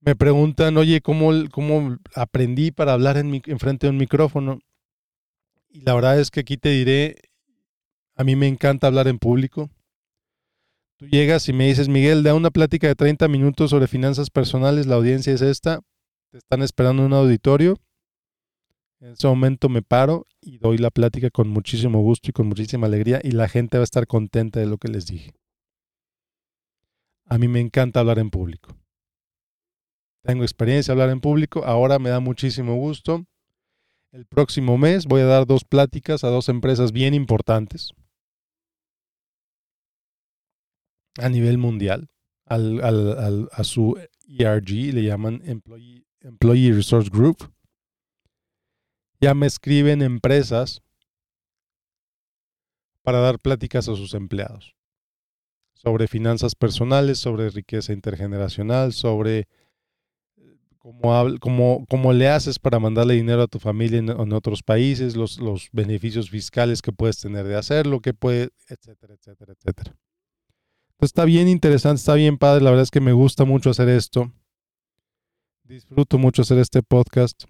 Me 0.00 0.16
preguntan, 0.16 0.76
oye, 0.76 1.00
¿cómo, 1.02 1.30
cómo 1.52 1.98
aprendí 2.16 2.72
para 2.72 2.94
hablar 2.94 3.16
en, 3.16 3.40
en 3.46 3.58
frente 3.60 3.86
de 3.86 3.92
un 3.92 3.98
micrófono? 3.98 4.58
Y 5.68 5.82
la 5.82 5.94
verdad 5.94 6.18
es 6.18 6.32
que 6.32 6.40
aquí 6.40 6.56
te 6.56 6.70
diré, 6.70 7.16
a 8.16 8.24
mí 8.24 8.34
me 8.34 8.48
encanta 8.48 8.86
hablar 8.86 9.08
en 9.08 9.18
público. 9.18 9.70
Tú 10.98 11.06
llegas 11.06 11.48
y 11.50 11.52
me 11.52 11.66
dices, 11.66 11.88
Miguel, 11.88 12.22
da 12.22 12.34
una 12.34 12.50
plática 12.50 12.86
de 12.86 12.94
30 12.94 13.28
minutos 13.28 13.70
sobre 13.70 13.86
finanzas 13.86 14.30
personales, 14.30 14.86
la 14.86 14.94
audiencia 14.94 15.34
es 15.34 15.42
esta, 15.42 15.82
te 16.30 16.38
están 16.38 16.62
esperando 16.62 17.02
en 17.02 17.12
un 17.12 17.18
auditorio. 17.18 17.76
En 19.00 19.12
ese 19.12 19.26
momento 19.26 19.68
me 19.68 19.82
paro 19.82 20.26
y 20.40 20.56
doy 20.56 20.78
la 20.78 20.90
plática 20.90 21.28
con 21.28 21.48
muchísimo 21.48 22.00
gusto 22.00 22.30
y 22.30 22.32
con 22.32 22.46
muchísima 22.46 22.86
alegría 22.86 23.20
y 23.22 23.32
la 23.32 23.46
gente 23.46 23.76
va 23.76 23.82
a 23.82 23.84
estar 23.84 24.06
contenta 24.06 24.58
de 24.58 24.64
lo 24.64 24.78
que 24.78 24.88
les 24.88 25.06
dije. 25.06 25.34
A 27.26 27.36
mí 27.36 27.48
me 27.48 27.60
encanta 27.60 28.00
hablar 28.00 28.18
en 28.18 28.30
público. 28.30 28.74
Tengo 30.22 30.44
experiencia 30.44 30.92
hablar 30.92 31.10
en 31.10 31.20
público, 31.20 31.62
ahora 31.66 31.98
me 31.98 32.08
da 32.08 32.20
muchísimo 32.20 32.76
gusto. 32.76 33.26
El 34.12 34.24
próximo 34.24 34.78
mes 34.78 35.04
voy 35.04 35.20
a 35.20 35.26
dar 35.26 35.46
dos 35.46 35.64
pláticas 35.64 36.24
a 36.24 36.28
dos 36.28 36.48
empresas 36.48 36.90
bien 36.92 37.12
importantes 37.12 37.92
a 41.18 41.28
nivel 41.28 41.58
mundial, 41.58 42.08
a 42.46 43.64
su 43.64 43.96
ERG, 44.28 44.94
le 44.94 45.02
llaman 45.02 45.42
Employee, 45.44 46.72
Resource 46.72 47.10
Group. 47.10 47.52
Ya 49.20 49.34
me 49.34 49.46
escriben 49.46 50.02
empresas 50.02 50.82
para 53.02 53.20
dar 53.20 53.38
pláticas 53.38 53.88
a 53.88 53.96
sus 53.96 54.14
empleados 54.14 54.74
sobre 55.74 56.08
finanzas 56.08 56.54
personales, 56.54 57.18
sobre 57.18 57.50
riqueza 57.50 57.92
intergeneracional, 57.92 58.92
sobre 58.92 59.46
eh, 60.36 60.56
cómo, 60.78 61.86
cómo, 61.88 62.12
le 62.12 62.28
haces 62.28 62.58
para 62.58 62.80
mandarle 62.80 63.14
dinero 63.14 63.42
a 63.42 63.46
tu 63.46 63.58
familia 63.58 63.98
en, 63.98 64.08
en 64.08 64.32
otros 64.32 64.62
países, 64.62 65.14
los, 65.16 65.38
los, 65.38 65.68
beneficios 65.72 66.30
fiscales 66.30 66.82
que 66.82 66.92
puedes 66.92 67.20
tener 67.20 67.46
de 67.46 67.56
hacerlo, 67.56 68.00
que 68.00 68.14
puede, 68.14 68.48
etcétera, 68.68 69.14
etcétera, 69.14 69.52
etcétera. 69.52 69.96
Pues 70.98 71.10
está 71.10 71.26
bien 71.26 71.46
interesante, 71.46 71.98
está 71.98 72.14
bien 72.14 72.38
padre. 72.38 72.64
La 72.64 72.70
verdad 72.70 72.84
es 72.84 72.90
que 72.90 73.00
me 73.00 73.12
gusta 73.12 73.44
mucho 73.44 73.70
hacer 73.70 73.88
esto. 73.88 74.32
Disfruto 75.64 76.16
mucho 76.16 76.42
hacer 76.42 76.58
este 76.58 76.82
podcast. 76.82 77.44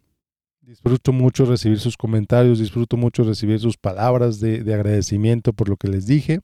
Disfruto 0.62 1.12
mucho 1.12 1.44
recibir 1.44 1.78
sus 1.78 1.96
comentarios. 1.96 2.58
Disfruto 2.58 2.96
mucho 2.96 3.22
recibir 3.22 3.60
sus 3.60 3.76
palabras 3.76 4.40
de, 4.40 4.58
agradecimiento 4.74 5.52
por 5.52 5.68
lo 5.68 5.76
que 5.76 5.86
les 5.86 6.06
dije. 6.06 6.40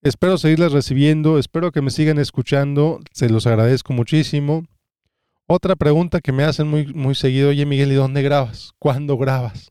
Espero 0.00 0.38
seguirles 0.38 0.72
recibiendo. 0.72 1.38
Espero 1.38 1.70
que 1.70 1.82
me 1.82 1.90
sigan 1.90 2.18
escuchando. 2.18 3.00
Se 3.12 3.28
los 3.28 3.46
agradezco 3.46 3.92
muchísimo. 3.92 4.64
Otra 5.46 5.76
pregunta 5.76 6.20
que 6.20 6.32
me 6.32 6.44
hacen 6.44 6.66
muy, 6.66 6.86
muy 6.94 7.14
seguido. 7.14 7.50
Oye, 7.50 7.66
Miguel, 7.66 7.92
¿y 7.92 7.96
dónde 7.96 8.22
grabas? 8.22 8.72
¿Cuándo 8.78 9.18
grabas? 9.18 9.70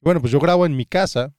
Bueno, 0.00 0.20
pues 0.20 0.32
yo 0.32 0.40
grabo 0.40 0.66
en 0.66 0.76
mi 0.76 0.86
casa 0.86 1.34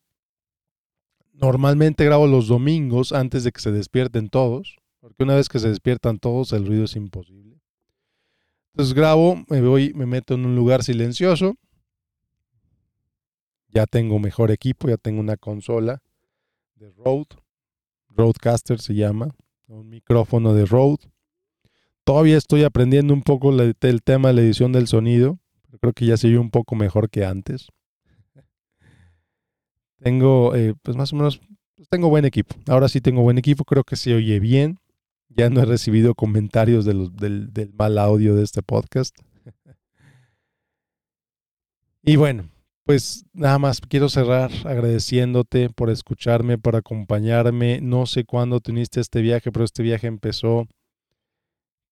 Normalmente 1.41 2.03
grabo 2.03 2.27
los 2.27 2.47
domingos 2.47 3.13
antes 3.13 3.43
de 3.43 3.51
que 3.51 3.61
se 3.61 3.71
despierten 3.71 4.29
todos, 4.29 4.75
porque 4.99 5.23
una 5.23 5.35
vez 5.35 5.47
que 5.47 5.59
se 5.59 5.69
despiertan 5.69 6.19
todos 6.19 6.51
el 6.51 6.65
ruido 6.65 6.83
es 6.83 6.95
imposible. 6.95 7.61
Entonces 8.73 8.93
grabo, 8.93 9.43
me 9.47 9.61
voy, 9.61 9.93
me 9.93 10.05
meto 10.05 10.33
en 10.33 10.45
un 10.45 10.55
lugar 10.55 10.83
silencioso. 10.83 11.55
Ya 13.69 13.85
tengo 13.85 14.19
mejor 14.19 14.51
equipo, 14.51 14.89
ya 14.89 14.97
tengo 14.97 15.19
una 15.21 15.37
consola 15.37 16.01
de 16.75 16.91
Rode, 16.91 17.27
Rodecaster 18.09 18.79
se 18.79 18.95
llama, 18.95 19.35
un 19.67 19.89
micrófono 19.89 20.53
de 20.53 20.65
Rode. 20.65 21.09
Todavía 22.03 22.37
estoy 22.37 22.63
aprendiendo 22.63 23.13
un 23.13 23.21
poco 23.21 23.51
el 23.51 24.03
tema 24.03 24.29
de 24.29 24.33
la 24.33 24.41
edición 24.41 24.71
del 24.71 24.87
sonido, 24.87 25.39
pero 25.65 25.79
creo 25.79 25.93
que 25.93 26.05
ya 26.05 26.17
se 26.17 26.27
oye 26.27 26.37
un 26.37 26.49
poco 26.49 26.75
mejor 26.75 27.09
que 27.09 27.23
antes. 27.23 27.67
Tengo, 29.99 30.55
eh, 30.55 30.75
pues 30.81 30.95
más 30.95 31.11
o 31.13 31.15
menos, 31.15 31.41
pues 31.75 31.89
tengo 31.89 32.09
buen 32.09 32.25
equipo. 32.25 32.55
Ahora 32.67 32.87
sí 32.89 33.01
tengo 33.01 33.21
buen 33.21 33.37
equipo, 33.37 33.65
creo 33.65 33.83
que 33.83 33.95
se 33.95 34.13
oye 34.15 34.39
bien. 34.39 34.79
Ya 35.29 35.49
no 35.49 35.61
he 35.61 35.65
recibido 35.65 36.15
comentarios 36.15 36.85
del, 36.85 37.15
del 37.15 37.73
mal 37.73 37.97
audio 37.97 38.35
de 38.35 38.43
este 38.43 38.63
podcast. 38.63 39.15
y 42.03 42.15
bueno, 42.15 42.49
pues 42.85 43.25
nada 43.33 43.59
más 43.59 43.81
quiero 43.81 44.09
cerrar 44.09 44.51
agradeciéndote 44.65 45.69
por 45.69 45.89
escucharme, 45.89 46.57
por 46.57 46.75
acompañarme. 46.75 47.81
No 47.81 48.05
sé 48.05 48.23
cuándo 48.23 48.59
tuviste 48.61 48.99
este 49.01 49.21
viaje, 49.21 49.51
pero 49.51 49.65
este 49.65 49.83
viaje 49.83 50.07
empezó, 50.07 50.67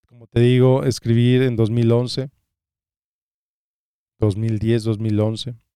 como 0.08 0.26
te 0.28 0.40
digo, 0.40 0.84
escribir 0.84 1.44
en 1.44 1.56
2011, 1.56 2.30
2010, 4.20 4.84
2011 4.86 5.67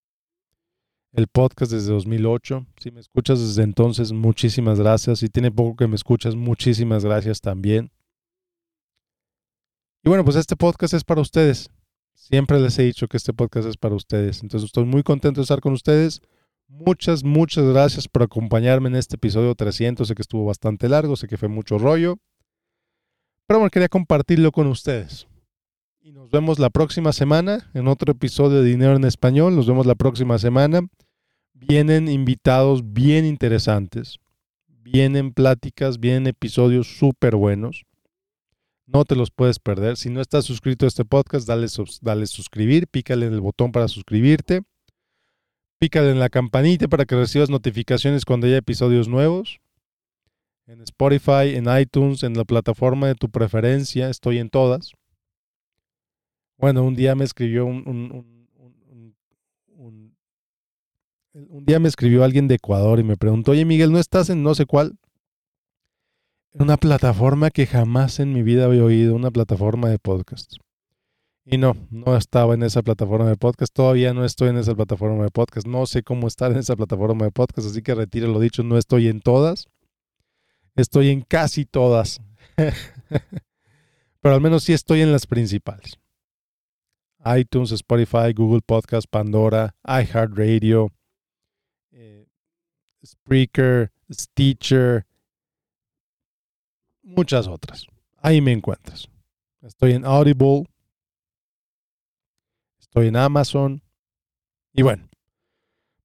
el 1.13 1.27
podcast 1.27 1.71
desde 1.71 1.91
2008. 1.91 2.65
Si 2.77 2.91
me 2.91 2.99
escuchas 2.99 3.39
desde 3.39 3.63
entonces, 3.63 4.11
muchísimas 4.11 4.79
gracias. 4.79 5.19
Si 5.19 5.29
tiene 5.29 5.51
poco 5.51 5.75
que 5.75 5.87
me 5.87 5.95
escuchas, 5.95 6.35
muchísimas 6.35 7.03
gracias 7.03 7.41
también. 7.41 7.91
Y 10.03 10.09
bueno, 10.09 10.23
pues 10.23 10.35
este 10.35 10.55
podcast 10.55 10.93
es 10.93 11.03
para 11.03 11.21
ustedes. 11.21 11.69
Siempre 12.13 12.59
les 12.59 12.77
he 12.79 12.83
dicho 12.83 13.07
que 13.07 13.17
este 13.17 13.33
podcast 13.33 13.67
es 13.67 13.77
para 13.77 13.95
ustedes. 13.95 14.41
Entonces 14.41 14.67
estoy 14.67 14.85
muy 14.85 15.03
contento 15.03 15.41
de 15.41 15.43
estar 15.43 15.61
con 15.61 15.73
ustedes. 15.73 16.21
Muchas, 16.67 17.23
muchas 17.23 17.65
gracias 17.65 18.07
por 18.07 18.23
acompañarme 18.23 18.89
en 18.89 18.95
este 18.95 19.17
episodio 19.17 19.53
300. 19.53 20.07
Sé 20.07 20.15
que 20.15 20.21
estuvo 20.21 20.45
bastante 20.45 20.87
largo, 20.87 21.15
sé 21.15 21.27
que 21.27 21.37
fue 21.37 21.49
mucho 21.49 21.77
rollo. 21.77 22.17
Pero 23.45 23.59
bueno, 23.59 23.69
quería 23.69 23.89
compartirlo 23.89 24.51
con 24.51 24.67
ustedes. 24.67 25.27
Y 26.03 26.13
nos 26.13 26.31
vemos 26.31 26.57
la 26.57 26.71
próxima 26.71 27.13
semana 27.13 27.69
en 27.75 27.87
otro 27.87 28.13
episodio 28.13 28.63
de 28.63 28.69
Dinero 28.69 28.95
en 28.95 29.03
Español. 29.03 29.55
Nos 29.55 29.67
vemos 29.67 29.85
la 29.85 29.93
próxima 29.93 30.39
semana. 30.39 30.81
Vienen 31.53 32.07
invitados 32.07 32.91
bien 32.91 33.23
interesantes. 33.23 34.17
Vienen 34.67 35.31
pláticas, 35.31 35.99
vienen 35.99 36.25
episodios 36.25 36.97
súper 36.97 37.35
buenos. 37.35 37.83
No 38.87 39.05
te 39.05 39.15
los 39.15 39.29
puedes 39.29 39.59
perder. 39.59 39.95
Si 39.95 40.09
no 40.09 40.21
estás 40.21 40.43
suscrito 40.45 40.85
a 40.85 40.87
este 40.87 41.05
podcast, 41.05 41.47
dale, 41.47 41.67
dale 42.01 42.25
suscribir, 42.25 42.87
pícale 42.87 43.27
en 43.27 43.33
el 43.33 43.41
botón 43.41 43.71
para 43.71 43.87
suscribirte. 43.87 44.63
Pícale 45.77 46.09
en 46.09 46.19
la 46.19 46.29
campanita 46.29 46.87
para 46.87 47.05
que 47.05 47.15
recibas 47.15 47.51
notificaciones 47.51 48.25
cuando 48.25 48.47
haya 48.47 48.57
episodios 48.57 49.07
nuevos. 49.07 49.59
En 50.65 50.81
Spotify, 50.81 51.53
en 51.53 51.67
iTunes, 51.79 52.23
en 52.23 52.33
la 52.33 52.43
plataforma 52.43 53.05
de 53.05 53.13
tu 53.13 53.29
preferencia, 53.29 54.09
estoy 54.09 54.39
en 54.39 54.49
todas. 54.49 54.93
Bueno, 56.61 56.83
un 56.83 56.95
día 56.95 57.15
me 57.15 57.23
escribió 57.23 57.65
un, 57.65 57.83
un, 57.87 58.45
un, 61.33 61.65
día 61.65 61.79
me 61.79 61.87
escribió 61.87 62.23
alguien 62.23 62.47
de 62.47 62.55
Ecuador 62.55 62.99
y 62.99 63.03
me 63.03 63.17
preguntó, 63.17 63.53
oye 63.53 63.65
Miguel, 63.65 63.91
¿no 63.91 63.97
estás 63.97 64.29
en 64.29 64.43
no 64.43 64.53
sé 64.53 64.67
cuál? 64.67 64.95
Una 66.53 66.77
plataforma 66.77 67.49
que 67.49 67.65
jamás 67.65 68.19
en 68.19 68.31
mi 68.31 68.43
vida 68.43 68.65
había 68.65 68.83
oído, 68.83 69.15
una 69.15 69.31
plataforma 69.31 69.89
de 69.89 69.97
podcast. 69.97 70.53
Y 71.45 71.57
no, 71.57 71.75
no 71.89 72.15
estaba 72.15 72.53
en 72.53 72.61
esa 72.61 72.83
plataforma 72.83 73.27
de 73.27 73.37
podcast, 73.37 73.73
todavía 73.73 74.13
no 74.13 74.23
estoy 74.23 74.49
en 74.49 74.57
esa 74.57 74.75
plataforma 74.75 75.23
de 75.23 75.31
podcast, 75.31 75.65
no 75.65 75.87
sé 75.87 76.03
cómo 76.03 76.27
estar 76.27 76.51
en 76.51 76.59
esa 76.59 76.75
plataforma 76.75 77.25
de 77.25 77.31
podcast, 77.31 77.69
así 77.69 77.81
que 77.81 77.95
retiro 77.95 78.27
lo 78.27 78.39
dicho, 78.39 78.61
no 78.61 78.77
estoy 78.77 79.07
en 79.07 79.21
todas, 79.21 79.65
estoy 80.75 81.09
en 81.09 81.21
casi 81.21 81.65
todas, 81.65 82.21
pero 84.21 84.35
al 84.35 84.41
menos 84.41 84.63
sí 84.63 84.73
estoy 84.73 85.01
en 85.01 85.11
las 85.11 85.25
principales 85.25 86.00
iTunes, 87.25 87.71
Spotify, 87.71 88.33
Google 88.33 88.61
Podcast, 88.61 89.07
Pandora, 89.09 89.75
iHeartRadio, 89.85 90.91
eh, 91.91 92.25
Spreaker, 93.05 93.91
Stitcher, 94.11 95.05
muchas 97.03 97.47
otras. 97.47 97.85
Ahí 98.17 98.41
me 98.41 98.51
encuentras. 98.51 99.07
Estoy 99.61 99.93
en 99.93 100.05
Audible, 100.05 100.63
estoy 102.79 103.07
en 103.07 103.15
Amazon. 103.15 103.81
Y 104.73 104.81
bueno, 104.81 105.07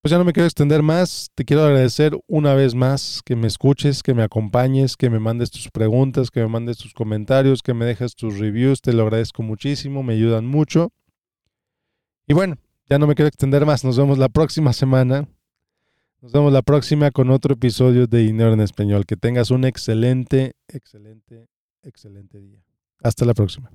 pues 0.01 0.11
ya 0.11 0.17
no 0.17 0.23
me 0.25 0.33
quiero 0.33 0.45
extender 0.45 0.83
más. 0.83 1.31
Te 1.35 1.43
quiero 1.43 1.63
agradecer 1.63 2.17
una 2.27 2.53
vez 2.53 2.75
más 2.75 3.21
que 3.25 3.35
me 3.35 3.47
escuches, 3.47 4.03
que 4.03 4.13
me 4.13 4.23
acompañes, 4.23 4.95
que 4.95 5.09
me 5.09 5.19
mandes 5.19 5.51
tus 5.51 5.69
preguntas, 5.69 6.31
que 6.31 6.41
me 6.41 6.47
mandes 6.47 6.77
tus 6.77 6.93
comentarios, 6.93 7.61
que 7.61 7.73
me 7.73 7.85
dejes 7.85 8.15
tus 8.15 8.37
reviews. 8.37 8.81
Te 8.81 8.93
lo 8.93 9.03
agradezco 9.03 9.41
muchísimo, 9.43 10.03
me 10.03 10.13
ayudan 10.13 10.45
mucho. 10.45 10.91
Y 12.27 12.33
bueno, 12.33 12.57
ya 12.89 12.99
no 12.99 13.07
me 13.07 13.15
quiero 13.15 13.27
extender 13.27 13.65
más. 13.65 13.85
Nos 13.85 13.97
vemos 13.97 14.17
la 14.17 14.27
próxima 14.27 14.73
semana. 14.73 15.27
Nos 16.21 16.33
vemos 16.33 16.51
la 16.51 16.61
próxima 16.61 17.09
con 17.11 17.29
otro 17.29 17.53
episodio 17.53 18.05
de 18.05 18.19
Dinero 18.19 18.51
en 18.51 18.59
Español. 18.59 19.05
Que 19.05 19.15
tengas 19.15 19.49
un 19.49 19.63
excelente, 19.63 20.55
excelente, 20.67 21.47
excelente 21.83 22.39
día. 22.39 22.59
Hasta 23.01 23.23
la 23.23 23.33
próxima. 23.33 23.71